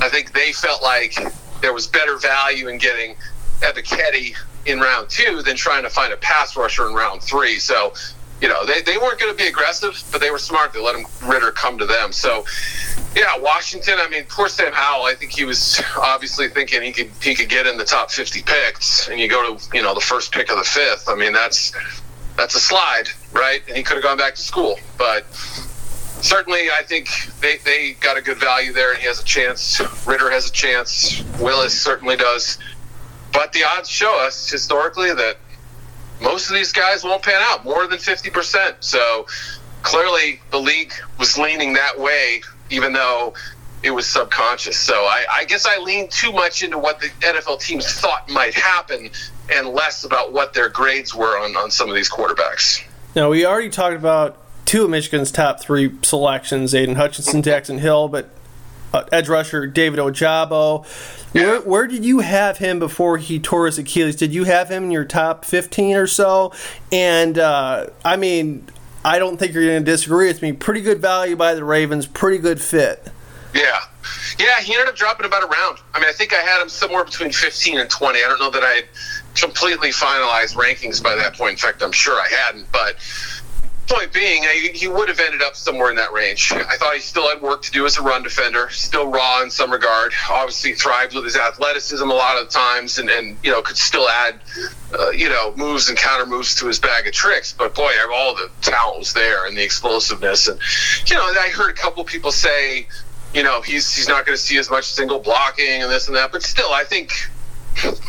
I 0.00 0.08
think 0.08 0.32
they 0.32 0.52
felt 0.52 0.82
like 0.82 1.14
there 1.60 1.74
was 1.74 1.86
better 1.86 2.16
value 2.16 2.68
in 2.68 2.78
getting 2.78 3.16
Ebiketie 3.60 4.34
in 4.64 4.80
round 4.80 5.10
two 5.10 5.42
than 5.42 5.56
trying 5.56 5.82
to 5.82 5.90
find 5.90 6.10
a 6.14 6.16
pass 6.16 6.56
rusher 6.56 6.86
in 6.86 6.94
round 6.94 7.22
three. 7.22 7.58
So, 7.58 7.92
you 8.40 8.48
know, 8.48 8.66
they, 8.66 8.82
they 8.82 8.98
weren't 8.98 9.18
going 9.18 9.32
to 9.32 9.36
be 9.36 9.48
aggressive, 9.48 10.02
but 10.12 10.20
they 10.20 10.30
were 10.30 10.38
smart. 10.38 10.72
They 10.72 10.80
let 10.80 10.94
him 10.94 11.06
Ridder 11.24 11.50
come 11.52 11.78
to 11.78 11.86
them. 11.86 12.12
So, 12.12 12.44
yeah, 13.14 13.38
Washington. 13.38 13.94
I 13.98 14.08
mean, 14.08 14.24
poor 14.28 14.48
Sam 14.48 14.72
Howell. 14.72 15.06
I 15.06 15.14
think 15.14 15.32
he 15.32 15.44
was 15.44 15.82
obviously 15.96 16.48
thinking 16.48 16.82
he 16.82 16.92
could 16.92 17.10
he 17.22 17.34
could 17.34 17.48
get 17.48 17.66
in 17.66 17.78
the 17.78 17.84
top 17.84 18.10
50 18.10 18.42
picks, 18.42 19.08
and 19.08 19.18
you 19.18 19.28
go 19.28 19.56
to 19.56 19.76
you 19.76 19.82
know 19.82 19.94
the 19.94 20.00
first 20.00 20.32
pick 20.32 20.50
of 20.50 20.58
the 20.58 20.64
fifth. 20.64 21.08
I 21.08 21.14
mean, 21.14 21.32
that's 21.32 21.72
that's 22.36 22.54
a 22.54 22.60
slide, 22.60 23.04
right? 23.32 23.62
And 23.68 23.76
he 23.76 23.82
could 23.82 23.94
have 23.94 24.04
gone 24.04 24.18
back 24.18 24.34
to 24.34 24.42
school, 24.42 24.78
but 24.98 25.24
certainly 26.20 26.68
I 26.70 26.82
think 26.82 27.08
they, 27.40 27.58
they 27.58 27.92
got 28.00 28.16
a 28.16 28.22
good 28.22 28.38
value 28.38 28.72
there, 28.72 28.92
and 28.92 29.00
he 29.00 29.06
has 29.06 29.20
a 29.20 29.24
chance. 29.24 29.80
Ridder 30.06 30.30
has 30.30 30.48
a 30.48 30.52
chance. 30.52 31.22
Willis 31.40 31.78
certainly 31.78 32.16
does. 32.16 32.58
But 33.32 33.52
the 33.52 33.64
odds 33.64 33.88
show 33.88 34.18
us 34.20 34.50
historically 34.50 35.12
that 35.14 35.36
most 36.20 36.48
of 36.48 36.54
these 36.54 36.72
guys 36.72 37.04
won't 37.04 37.22
pan 37.22 37.40
out 37.50 37.64
more 37.64 37.86
than 37.86 37.98
50%. 37.98 38.76
So 38.80 39.26
clearly 39.82 40.40
the 40.50 40.58
league 40.58 40.92
was 41.18 41.38
leaning 41.38 41.74
that 41.74 41.98
way, 41.98 42.42
even 42.70 42.92
though 42.92 43.34
it 43.82 43.90
was 43.90 44.06
subconscious. 44.06 44.78
So 44.78 44.94
I, 44.94 45.24
I 45.38 45.44
guess 45.44 45.66
I 45.66 45.78
leaned 45.78 46.10
too 46.10 46.32
much 46.32 46.62
into 46.62 46.78
what 46.78 47.00
the 47.00 47.08
NFL 47.20 47.60
teams 47.60 47.92
thought 47.92 48.28
might 48.28 48.54
happen 48.54 49.10
and 49.52 49.68
less 49.68 50.04
about 50.04 50.32
what 50.32 50.54
their 50.54 50.68
grades 50.68 51.14
were 51.14 51.38
on, 51.38 51.56
on 51.56 51.70
some 51.70 51.88
of 51.88 51.94
these 51.94 52.10
quarterbacks. 52.10 52.82
Now, 53.14 53.30
we 53.30 53.46
already 53.46 53.70
talked 53.70 53.96
about 53.96 54.36
two 54.64 54.84
of 54.84 54.90
Michigan's 54.90 55.30
top 55.30 55.60
three 55.60 55.92
selections 56.02 56.74
Aidan 56.74 56.96
Hutchinson, 56.96 57.42
Daxton 57.42 57.78
Hill, 57.78 58.08
but 58.08 58.28
uh, 58.92 59.04
edge 59.12 59.28
rusher 59.28 59.66
David 59.66 60.00
Ojabo. 60.00 60.84
Where, 61.42 61.60
where 61.60 61.86
did 61.86 62.04
you 62.04 62.20
have 62.20 62.58
him 62.58 62.78
before 62.78 63.18
he 63.18 63.38
tore 63.38 63.66
his 63.66 63.78
Achilles? 63.78 64.16
Did 64.16 64.34
you 64.34 64.44
have 64.44 64.68
him 64.70 64.84
in 64.84 64.90
your 64.90 65.04
top 65.04 65.44
15 65.44 65.96
or 65.96 66.06
so? 66.06 66.52
And, 66.90 67.38
uh, 67.38 67.88
I 68.04 68.16
mean, 68.16 68.66
I 69.04 69.18
don't 69.18 69.36
think 69.36 69.52
you're 69.54 69.64
going 69.64 69.84
to 69.84 69.90
disagree 69.90 70.26
with 70.26 70.42
me. 70.42 70.52
Pretty 70.52 70.80
good 70.80 71.00
value 71.00 71.36
by 71.36 71.54
the 71.54 71.64
Ravens, 71.64 72.06
pretty 72.06 72.38
good 72.38 72.60
fit. 72.60 73.08
Yeah. 73.54 73.80
Yeah, 74.38 74.60
he 74.60 74.74
ended 74.74 74.88
up 74.88 74.96
dropping 74.96 75.26
about 75.26 75.42
a 75.42 75.46
round. 75.46 75.78
I 75.94 76.00
mean, 76.00 76.08
I 76.08 76.12
think 76.12 76.32
I 76.32 76.40
had 76.40 76.60
him 76.60 76.68
somewhere 76.68 77.04
between 77.04 77.32
15 77.32 77.78
and 77.78 77.88
20. 77.88 78.18
I 78.18 78.28
don't 78.28 78.38
know 78.38 78.50
that 78.50 78.62
I 78.62 78.72
had 78.72 78.84
completely 79.34 79.90
finalized 79.90 80.54
rankings 80.54 81.02
by 81.02 81.14
that 81.14 81.34
point. 81.34 81.52
In 81.52 81.56
fact, 81.56 81.82
I'm 81.82 81.92
sure 81.92 82.14
I 82.14 82.28
hadn't. 82.28 82.70
But 82.70 82.96
point 83.86 84.12
being, 84.12 84.44
he 84.74 84.88
would 84.88 85.08
have 85.08 85.20
ended 85.20 85.42
up 85.42 85.56
somewhere 85.56 85.90
in 85.90 85.96
that 85.96 86.12
range. 86.12 86.52
I 86.52 86.76
thought 86.76 86.94
he 86.94 87.00
still 87.00 87.28
had 87.28 87.40
work 87.40 87.62
to 87.62 87.70
do 87.70 87.86
as 87.86 87.96
a 87.96 88.02
run 88.02 88.22
defender, 88.22 88.68
still 88.70 89.08
raw 89.08 89.42
in 89.42 89.50
some 89.50 89.70
regard. 89.70 90.12
Obviously, 90.28 90.74
thrived 90.74 91.14
with 91.14 91.24
his 91.24 91.36
athleticism 91.36 92.08
a 92.08 92.14
lot 92.14 92.40
of 92.40 92.48
times, 92.48 92.98
and, 92.98 93.08
and 93.08 93.36
you 93.42 93.50
know 93.50 93.62
could 93.62 93.76
still 93.76 94.08
add, 94.08 94.40
uh, 94.98 95.10
you 95.10 95.28
know, 95.28 95.54
moves 95.56 95.88
and 95.88 95.96
counter 95.96 96.26
moves 96.26 96.54
to 96.56 96.66
his 96.66 96.78
bag 96.78 97.06
of 97.06 97.12
tricks. 97.12 97.52
But 97.52 97.74
boy, 97.74 97.92
all 98.12 98.34
the 98.34 98.50
talent 98.60 98.98
was 98.98 99.12
there 99.12 99.46
and 99.46 99.56
the 99.56 99.62
explosiveness, 99.62 100.48
and 100.48 100.58
you 101.06 101.16
know, 101.16 101.22
I 101.22 101.50
heard 101.54 101.70
a 101.70 101.74
couple 101.74 102.04
people 102.04 102.32
say, 102.32 102.86
you 103.34 103.42
know, 103.42 103.62
he's 103.62 103.94
he's 103.94 104.08
not 104.08 104.26
going 104.26 104.36
to 104.36 104.42
see 104.42 104.58
as 104.58 104.70
much 104.70 104.84
single 104.84 105.18
blocking 105.18 105.82
and 105.82 105.90
this 105.90 106.08
and 106.08 106.16
that, 106.16 106.32
but 106.32 106.42
still, 106.42 106.72
I 106.72 106.84
think 106.84 107.12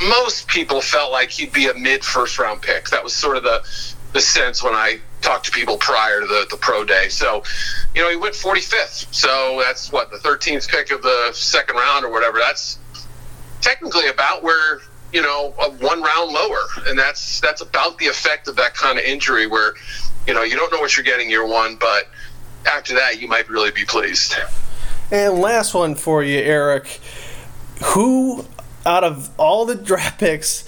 most 0.07 0.47
people 0.47 0.81
felt 0.81 1.11
like 1.11 1.29
he'd 1.29 1.51
be 1.51 1.67
a 1.67 1.73
mid 1.73 2.03
first 2.03 2.39
round 2.39 2.61
pick. 2.61 2.89
That 2.89 3.03
was 3.03 3.13
sort 3.13 3.37
of 3.37 3.43
the 3.43 3.63
the 4.13 4.21
sense 4.21 4.63
when 4.63 4.73
I 4.73 4.99
talked 5.21 5.45
to 5.45 5.51
people 5.51 5.77
prior 5.77 6.21
to 6.21 6.27
the, 6.27 6.47
the 6.49 6.57
pro 6.57 6.83
day. 6.83 7.09
So, 7.09 7.43
you 7.93 8.01
know, 8.01 8.09
he 8.09 8.15
went 8.15 8.35
45th. 8.35 9.13
So 9.13 9.61
that's 9.63 9.91
what 9.91 10.11
the 10.11 10.17
13th 10.17 10.69
pick 10.69 10.91
of 10.91 11.01
the 11.01 11.31
second 11.33 11.75
round 11.75 12.05
or 12.05 12.11
whatever. 12.11 12.37
That's 12.39 12.79
technically 13.61 14.07
about 14.07 14.43
where 14.43 14.79
you 15.13 15.21
know 15.21 15.53
one 15.79 16.01
round 16.01 16.31
lower, 16.31 16.59
and 16.87 16.97
that's 16.97 17.39
that's 17.39 17.61
about 17.61 17.97
the 17.97 18.07
effect 18.07 18.47
of 18.47 18.55
that 18.57 18.73
kind 18.73 18.97
of 18.97 19.05
injury 19.05 19.47
where 19.47 19.73
you 20.27 20.33
know 20.33 20.43
you 20.43 20.55
don't 20.55 20.71
know 20.71 20.79
what 20.79 20.95
you're 20.95 21.03
getting 21.03 21.29
year 21.29 21.45
one, 21.45 21.75
but 21.77 22.09
after 22.65 22.93
that 22.95 23.21
you 23.21 23.27
might 23.27 23.49
really 23.49 23.71
be 23.71 23.85
pleased. 23.85 24.35
And 25.11 25.39
last 25.39 25.73
one 25.73 25.95
for 25.95 26.23
you, 26.23 26.39
Eric. 26.39 26.99
Who 27.93 28.45
out 28.85 29.03
of 29.03 29.29
all 29.37 29.65
the 29.65 29.75
draft 29.75 30.19
picks 30.19 30.65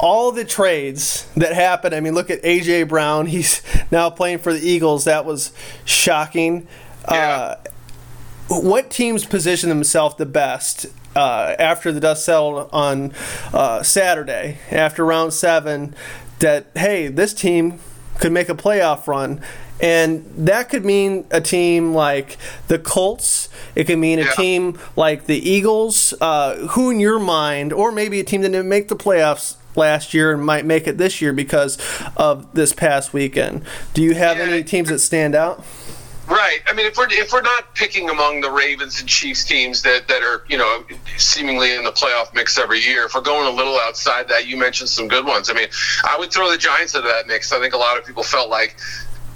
all 0.00 0.32
the 0.32 0.44
trades 0.46 1.26
that 1.36 1.52
happened. 1.52 1.94
I 1.94 2.00
mean, 2.00 2.14
look 2.14 2.30
at 2.30 2.42
AJ 2.42 2.88
Brown. 2.88 3.26
He's 3.26 3.62
now 3.90 4.08
playing 4.10 4.38
for 4.38 4.52
the 4.52 4.58
Eagles. 4.66 5.04
That 5.04 5.24
was 5.26 5.52
shocking. 5.84 6.66
Yeah. 7.10 7.28
Uh, 7.28 7.56
what 8.48 8.90
teams 8.90 9.24
position 9.26 9.68
themselves 9.68 10.16
the 10.16 10.26
best 10.26 10.86
uh, 11.14 11.54
after 11.58 11.92
the 11.92 12.00
dust 12.00 12.24
settled 12.24 12.68
on 12.72 13.12
uh, 13.52 13.82
Saturday, 13.82 14.58
after 14.70 15.04
round 15.04 15.32
seven, 15.34 15.94
that, 16.40 16.66
hey, 16.74 17.08
this 17.08 17.32
team 17.34 17.78
could 18.18 18.32
make 18.32 18.48
a 18.48 18.54
playoff 18.54 19.06
run? 19.06 19.40
And 19.82 20.26
that 20.36 20.68
could 20.68 20.84
mean 20.84 21.26
a 21.30 21.40
team 21.40 21.94
like 21.94 22.36
the 22.68 22.78
Colts. 22.78 23.48
It 23.74 23.84
could 23.84 23.98
mean 23.98 24.18
a 24.18 24.22
Yeah. 24.24 24.32
team 24.32 24.78
like 24.96 25.24
the 25.26 25.38
Eagles. 25.38 26.12
Uh, 26.20 26.56
who, 26.68 26.90
in 26.90 27.00
your 27.00 27.18
mind, 27.18 27.72
or 27.72 27.90
maybe 27.92 28.18
a 28.20 28.24
team 28.24 28.42
that 28.42 28.50
didn't 28.50 28.68
make 28.68 28.88
the 28.88 28.96
playoffs 28.96 29.56
last 29.76 30.14
year 30.14 30.32
and 30.32 30.44
might 30.44 30.64
make 30.64 30.86
it 30.86 30.98
this 30.98 31.20
year 31.20 31.32
because 31.32 31.78
of 32.16 32.52
this 32.54 32.72
past 32.72 33.12
weekend? 33.12 33.62
Do 33.94 34.02
you 34.02 34.14
have 34.14 34.38
Yeah. 34.38 34.44
any 34.44 34.62
teams 34.64 34.88
that 34.88 34.98
stand 35.00 35.34
out? 35.34 35.64
Right. 36.26 36.60
I 36.68 36.74
mean, 36.74 36.86
if 36.86 36.96
we're 36.96 37.08
if 37.10 37.32
we're 37.32 37.40
not 37.42 37.74
picking 37.74 38.08
among 38.08 38.40
the 38.40 38.50
Ravens 38.52 39.00
and 39.00 39.08
Chiefs 39.08 39.42
teams 39.44 39.82
that, 39.82 40.06
that 40.06 40.22
are 40.22 40.44
you 40.48 40.56
know 40.58 40.84
seemingly 41.16 41.74
in 41.74 41.82
the 41.82 41.90
playoff 41.90 42.32
mix 42.34 42.56
every 42.56 42.78
year, 42.78 43.06
if 43.06 43.16
we're 43.16 43.20
going 43.20 43.48
a 43.52 43.56
little 43.56 43.76
outside 43.80 44.28
that, 44.28 44.46
you 44.46 44.56
mentioned 44.56 44.88
some 44.90 45.08
good 45.08 45.26
ones. 45.26 45.50
I 45.50 45.54
mean, 45.54 45.66
I 46.04 46.16
would 46.16 46.30
throw 46.30 46.48
the 46.48 46.56
Giants 46.56 46.94
into 46.94 47.08
that 47.08 47.26
mix. 47.26 47.52
I 47.52 47.58
think 47.58 47.74
a 47.74 47.78
lot 47.78 47.98
of 47.98 48.06
people 48.06 48.22
felt 48.22 48.48
like 48.48 48.76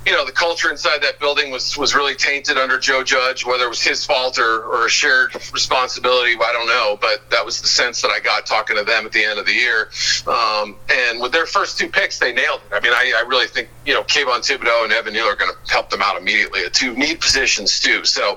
you 0.06 0.12
know 0.12 0.24
the 0.24 0.32
culture 0.32 0.70
inside 0.70 1.02
that 1.02 1.18
building 1.18 1.50
was 1.50 1.76
was 1.78 1.94
really 1.94 2.14
tainted 2.14 2.58
under 2.58 2.78
Joe 2.78 3.02
Judge. 3.02 3.44
Whether 3.44 3.64
it 3.64 3.68
was 3.68 3.82
his 3.82 4.04
fault 4.04 4.38
or, 4.38 4.64
or 4.64 4.86
a 4.86 4.90
shared 4.90 5.34
responsibility, 5.52 6.34
I 6.34 6.52
don't 6.52 6.66
know. 6.66 6.98
But 7.00 7.30
that 7.30 7.44
was 7.44 7.60
the 7.60 7.68
sense 7.68 8.02
that 8.02 8.08
I 8.08 8.20
got 8.20 8.46
talking 8.46 8.76
to 8.76 8.84
them 8.84 9.06
at 9.06 9.12
the 9.12 9.24
end 9.24 9.38
of 9.38 9.46
the 9.46 9.52
year. 9.52 9.90
Um, 10.26 10.76
and 10.92 11.20
with 11.20 11.32
their 11.32 11.46
first 11.46 11.78
two 11.78 11.88
picks, 11.88 12.18
they 12.18 12.32
nailed 12.32 12.60
it. 12.70 12.74
I 12.74 12.80
mean, 12.80 12.92
I, 12.92 13.14
I 13.16 13.28
really 13.28 13.46
think 13.46 13.68
you 13.86 13.94
know 13.94 14.02
Kayvon 14.02 14.40
Thibodeaux 14.40 14.84
and 14.84 14.92
Evan 14.92 15.14
Neal 15.14 15.24
are 15.24 15.36
going 15.36 15.52
to 15.52 15.72
help 15.72 15.90
them 15.90 16.02
out 16.02 16.16
immediately 16.16 16.64
at 16.64 16.74
two 16.74 16.94
need 16.94 17.20
positions 17.20 17.80
too. 17.80 18.04
So, 18.04 18.36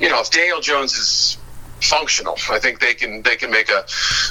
you 0.00 0.08
know, 0.08 0.20
if 0.20 0.30
Daniel 0.30 0.60
Jones 0.60 0.96
is 0.96 1.38
functional. 1.80 2.36
I 2.50 2.58
think 2.58 2.80
they 2.80 2.94
can 2.94 3.22
they 3.22 3.36
can 3.36 3.50
make 3.50 3.70
a, 3.70 3.84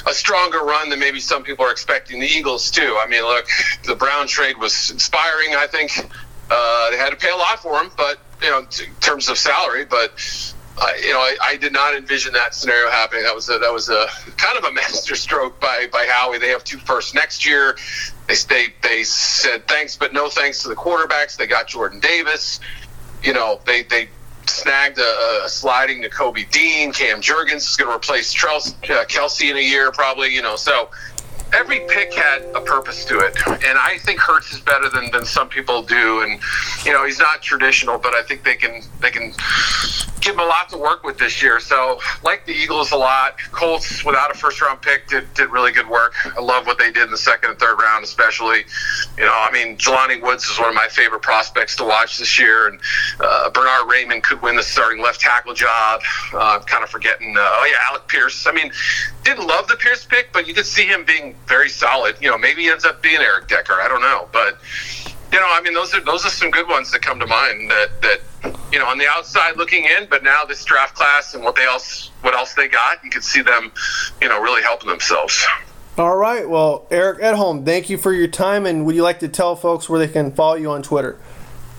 a 0.06 0.12
stronger 0.12 0.58
run 0.58 0.90
than 0.90 0.98
maybe 0.98 1.20
some 1.20 1.42
people 1.42 1.64
are 1.64 1.70
expecting. 1.70 2.20
The 2.20 2.26
Eagles 2.26 2.70
too. 2.70 2.98
I 3.00 3.08
mean, 3.08 3.22
look, 3.22 3.46
the 3.86 3.94
Brown 3.94 4.26
trade 4.26 4.58
was 4.58 4.90
inspiring. 4.90 5.54
I 5.54 5.66
think 5.66 5.92
uh, 6.50 6.90
they 6.90 6.96
had 6.96 7.10
to 7.10 7.16
pay 7.16 7.30
a 7.30 7.36
lot 7.36 7.60
for 7.60 7.80
him, 7.80 7.90
but 7.96 8.18
you 8.42 8.50
know, 8.50 8.60
in 8.60 8.94
terms 9.00 9.28
of 9.28 9.38
salary. 9.38 9.84
But 9.84 10.12
uh, 10.80 10.86
you 11.02 11.12
know, 11.12 11.18
I, 11.18 11.36
I, 11.42 11.56
did 11.56 11.72
not 11.72 11.94
envision 11.96 12.32
that 12.34 12.54
scenario 12.54 12.88
happening. 12.90 13.24
That 13.24 13.34
was 13.34 13.48
a, 13.48 13.58
that 13.58 13.72
was 13.72 13.88
a 13.88 14.06
kind 14.36 14.56
of 14.56 14.64
a 14.64 14.72
master 14.74 15.16
stroke 15.16 15.60
by 15.60 15.88
by 15.92 16.06
Howie. 16.08 16.38
They 16.38 16.48
have 16.48 16.64
two 16.64 16.78
first 16.78 17.14
next 17.14 17.44
year. 17.44 17.76
They 18.26 18.34
they 18.48 18.66
they 18.82 19.04
said 19.04 19.66
thanks, 19.66 19.96
but 19.96 20.12
no 20.12 20.28
thanks 20.28 20.62
to 20.62 20.68
the 20.68 20.76
quarterbacks. 20.76 21.36
They 21.36 21.46
got 21.46 21.66
Jordan 21.66 22.00
Davis. 22.00 22.60
You 23.22 23.32
know, 23.32 23.60
they 23.66 23.82
they 23.82 24.08
snagged 24.46 24.98
a, 24.98 25.42
a 25.44 25.48
sliding 25.48 26.02
Nakobe 26.02 26.48
Dean. 26.50 26.92
Cam 26.92 27.20
Jurgens 27.20 27.56
is 27.56 27.76
going 27.76 27.90
to 27.90 27.96
replace 27.96 28.32
uh, 28.44 28.48
Kelce 29.06 29.50
in 29.50 29.56
a 29.56 29.60
year, 29.60 29.90
probably. 29.90 30.32
You 30.32 30.42
know, 30.42 30.56
so 30.56 30.90
every 31.52 31.80
pick 31.88 32.12
had 32.14 32.42
a 32.54 32.60
purpose 32.60 33.04
to 33.06 33.18
it, 33.18 33.36
and 33.46 33.78
I 33.78 33.98
think 33.98 34.20
Hurts 34.20 34.52
is 34.52 34.60
better 34.60 34.88
than, 34.88 35.10
than 35.12 35.24
some 35.24 35.48
people 35.48 35.82
do. 35.82 36.22
And 36.22 36.40
you 36.84 36.92
know, 36.92 37.04
he's 37.04 37.18
not 37.18 37.42
traditional, 37.42 37.98
but 37.98 38.14
I 38.14 38.22
think 38.22 38.44
they 38.44 38.54
can 38.54 38.82
they 39.00 39.10
can 39.10 39.32
him 40.28 40.38
a 40.38 40.44
lot 40.44 40.68
to 40.70 40.78
work 40.78 41.04
with 41.04 41.18
this 41.18 41.42
year. 41.42 41.60
So, 41.60 42.00
like 42.22 42.46
the 42.46 42.52
Eagles 42.52 42.92
a 42.92 42.96
lot. 42.96 43.38
Colts 43.52 44.04
without 44.04 44.30
a 44.30 44.34
first 44.34 44.60
round 44.60 44.82
pick 44.82 45.08
did, 45.08 45.32
did 45.34 45.50
really 45.50 45.72
good 45.72 45.88
work. 45.88 46.14
I 46.26 46.40
love 46.40 46.66
what 46.66 46.78
they 46.78 46.92
did 46.92 47.04
in 47.04 47.10
the 47.10 47.18
second 47.18 47.50
and 47.50 47.58
third 47.58 47.80
round, 47.80 48.04
especially. 48.04 48.64
You 49.16 49.24
know, 49.24 49.34
I 49.34 49.50
mean, 49.52 49.76
Jelani 49.76 50.20
Woods 50.22 50.44
is 50.44 50.58
one 50.58 50.68
of 50.68 50.74
my 50.74 50.88
favorite 50.88 51.22
prospects 51.22 51.76
to 51.76 51.84
watch 51.84 52.18
this 52.18 52.38
year, 52.38 52.68
and 52.68 52.80
uh, 53.20 53.50
Bernhard 53.50 53.88
Raimann 53.88 54.22
could 54.22 54.42
win 54.42 54.56
the 54.56 54.62
starting 54.62 55.02
left 55.02 55.20
tackle 55.20 55.54
job. 55.54 56.00
Uh, 56.34 56.60
kind 56.60 56.84
of 56.84 56.90
forgetting, 56.90 57.36
uh, 57.36 57.40
oh 57.40 57.66
yeah, 57.70 57.90
Alec 57.90 58.06
Pierce. 58.08 58.46
I 58.46 58.52
mean, 58.52 58.70
didn't 59.24 59.46
love 59.46 59.68
the 59.68 59.76
Pierce 59.76 60.04
pick, 60.04 60.32
but 60.32 60.46
you 60.46 60.54
could 60.54 60.66
see 60.66 60.86
him 60.86 61.04
being 61.04 61.34
very 61.46 61.68
solid. 61.68 62.16
You 62.20 62.30
know, 62.30 62.38
maybe 62.38 62.62
he 62.62 62.70
ends 62.70 62.84
up 62.84 63.02
being 63.02 63.20
Eric 63.20 63.48
Decker. 63.48 63.74
I 63.74 63.88
don't 63.88 64.02
know, 64.02 64.28
but 64.32 64.58
you 65.32 65.38
know, 65.38 65.46
I 65.50 65.60
mean, 65.62 65.74
those 65.74 65.94
are 65.94 66.00
those 66.00 66.24
are 66.24 66.30
some 66.30 66.50
good 66.50 66.68
ones 66.68 66.90
that 66.92 67.02
come 67.02 67.18
to 67.20 67.26
mind. 67.26 67.70
That 67.70 68.02
that 68.02 68.20
you 68.72 68.78
know, 68.78 68.86
on 68.86 68.98
the 68.98 69.06
outside 69.08 69.56
looking 69.56 69.84
in, 69.84 70.06
but 70.08 70.22
now 70.22 70.44
this 70.44 70.64
draft 70.64 70.94
class 70.94 71.34
and 71.34 71.42
what 71.42 71.56
they 71.56 71.64
else 71.64 72.10
what 72.22 72.34
else 72.34 72.54
they 72.54 72.68
got, 72.68 73.02
you 73.04 73.10
can 73.10 73.22
see 73.22 73.42
them, 73.42 73.72
you 74.20 74.28
know, 74.28 74.40
really 74.42 74.62
helping 74.62 74.88
themselves. 74.88 75.46
All 75.96 76.16
right. 76.16 76.48
Well, 76.48 76.86
Eric 76.90 77.20
Edholm, 77.20 77.64
thank 77.64 77.90
you 77.90 77.98
for 77.98 78.12
your 78.12 78.28
time, 78.28 78.66
and 78.66 78.86
would 78.86 78.94
you 78.94 79.02
like 79.02 79.18
to 79.20 79.28
tell 79.28 79.56
folks 79.56 79.88
where 79.88 79.98
they 79.98 80.06
can 80.06 80.30
follow 80.30 80.54
you 80.54 80.70
on 80.70 80.82
Twitter? 80.82 81.18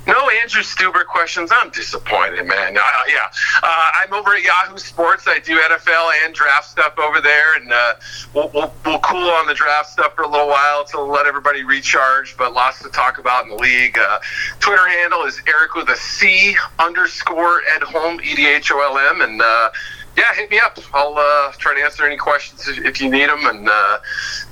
No 0.10 0.28
Andrew 0.42 0.64
Stueber 0.64 1.06
questions. 1.06 1.52
I'm 1.54 1.70
disappointed, 1.70 2.44
man. 2.48 2.76
Uh, 2.76 2.82
yeah, 3.08 3.30
uh, 3.62 3.90
I'm 4.02 4.12
over 4.12 4.34
at 4.34 4.42
Yahoo 4.42 4.80
Sports. 4.80 5.26
I 5.28 5.38
do 5.38 5.56
NFL 5.56 6.12
and 6.26 6.34
draft 6.34 6.68
stuff 6.68 6.98
over 6.98 7.22
there, 7.22 7.56
and 7.58 7.72
uh, 7.72 7.94
we'll, 8.34 8.50
we'll, 8.50 8.74
we'll 8.84 9.00
cool 9.02 9.30
on 9.30 9.46
the 9.46 9.54
draft 9.54 9.90
stuff 9.90 10.16
for 10.16 10.24
a 10.24 10.28
little 10.28 10.48
while 10.48 10.84
to 10.86 11.02
let 11.02 11.28
everybody 11.28 11.64
recharge. 11.64 12.36
But 12.38 12.54
lots 12.54 12.82
to 12.82 12.90
talk 12.90 13.20
about 13.20 13.44
in 13.44 13.52
the 13.52 13.58
league. 13.58 14.00
Uh, 14.00 14.18
Twitter 14.60 14.88
handle 14.88 15.26
is 15.26 15.40
Eric 15.48 15.76
with 15.76 15.90
a 15.90 15.98
C 15.98 16.56
underscore 16.80 17.62
Edholm 17.78 18.20
E 18.24 18.34
D 18.34 18.48
H 18.48 18.72
O 18.72 18.82
L 18.82 18.98
M, 18.98 19.22
and 19.22 19.40
uh, 19.40 19.70
yeah, 20.18 20.34
hit 20.34 20.50
me 20.50 20.58
up. 20.58 20.80
I'll 20.92 21.20
uh, 21.20 21.52
try 21.60 21.76
to 21.76 21.84
answer 21.84 22.04
any 22.04 22.18
questions 22.18 22.68
if, 22.68 22.84
if 22.84 23.00
you 23.00 23.12
need 23.12 23.30
them, 23.30 23.46
and 23.46 23.70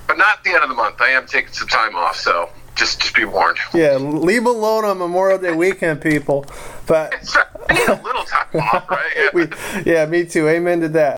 but 0.06 0.20
not 0.20 0.44
the 0.44 0.52
end 0.52 0.62
of 0.62 0.70
the 0.70 0.76
month. 0.76 1.02
I 1.02 1.10
am 1.10 1.26
taking 1.26 1.52
some 1.52 1.68
time 1.68 1.96
off, 1.96 2.16
so 2.16 2.52
just 2.78 3.02
just 3.02 3.16
be 3.16 3.26
warned. 3.26 3.58
Yeah, 3.74 3.96
leave 3.96 4.46
alone 4.46 4.86
on 4.86 4.98
Memorial 4.98 5.40
Day 5.40 5.56
weekend, 5.56 6.02
people. 6.02 6.46
But 6.86 7.14
a 7.70 8.00
little 8.04 8.24
time 8.24 8.48
off, 8.62 8.90
right? 8.90 9.12
Yeah. 9.16 9.30
we, 9.34 9.48
yeah, 9.92 10.06
me 10.06 10.26
too. 10.26 10.48
Amen 10.48 10.82
to 10.82 10.90
that. 10.90 11.06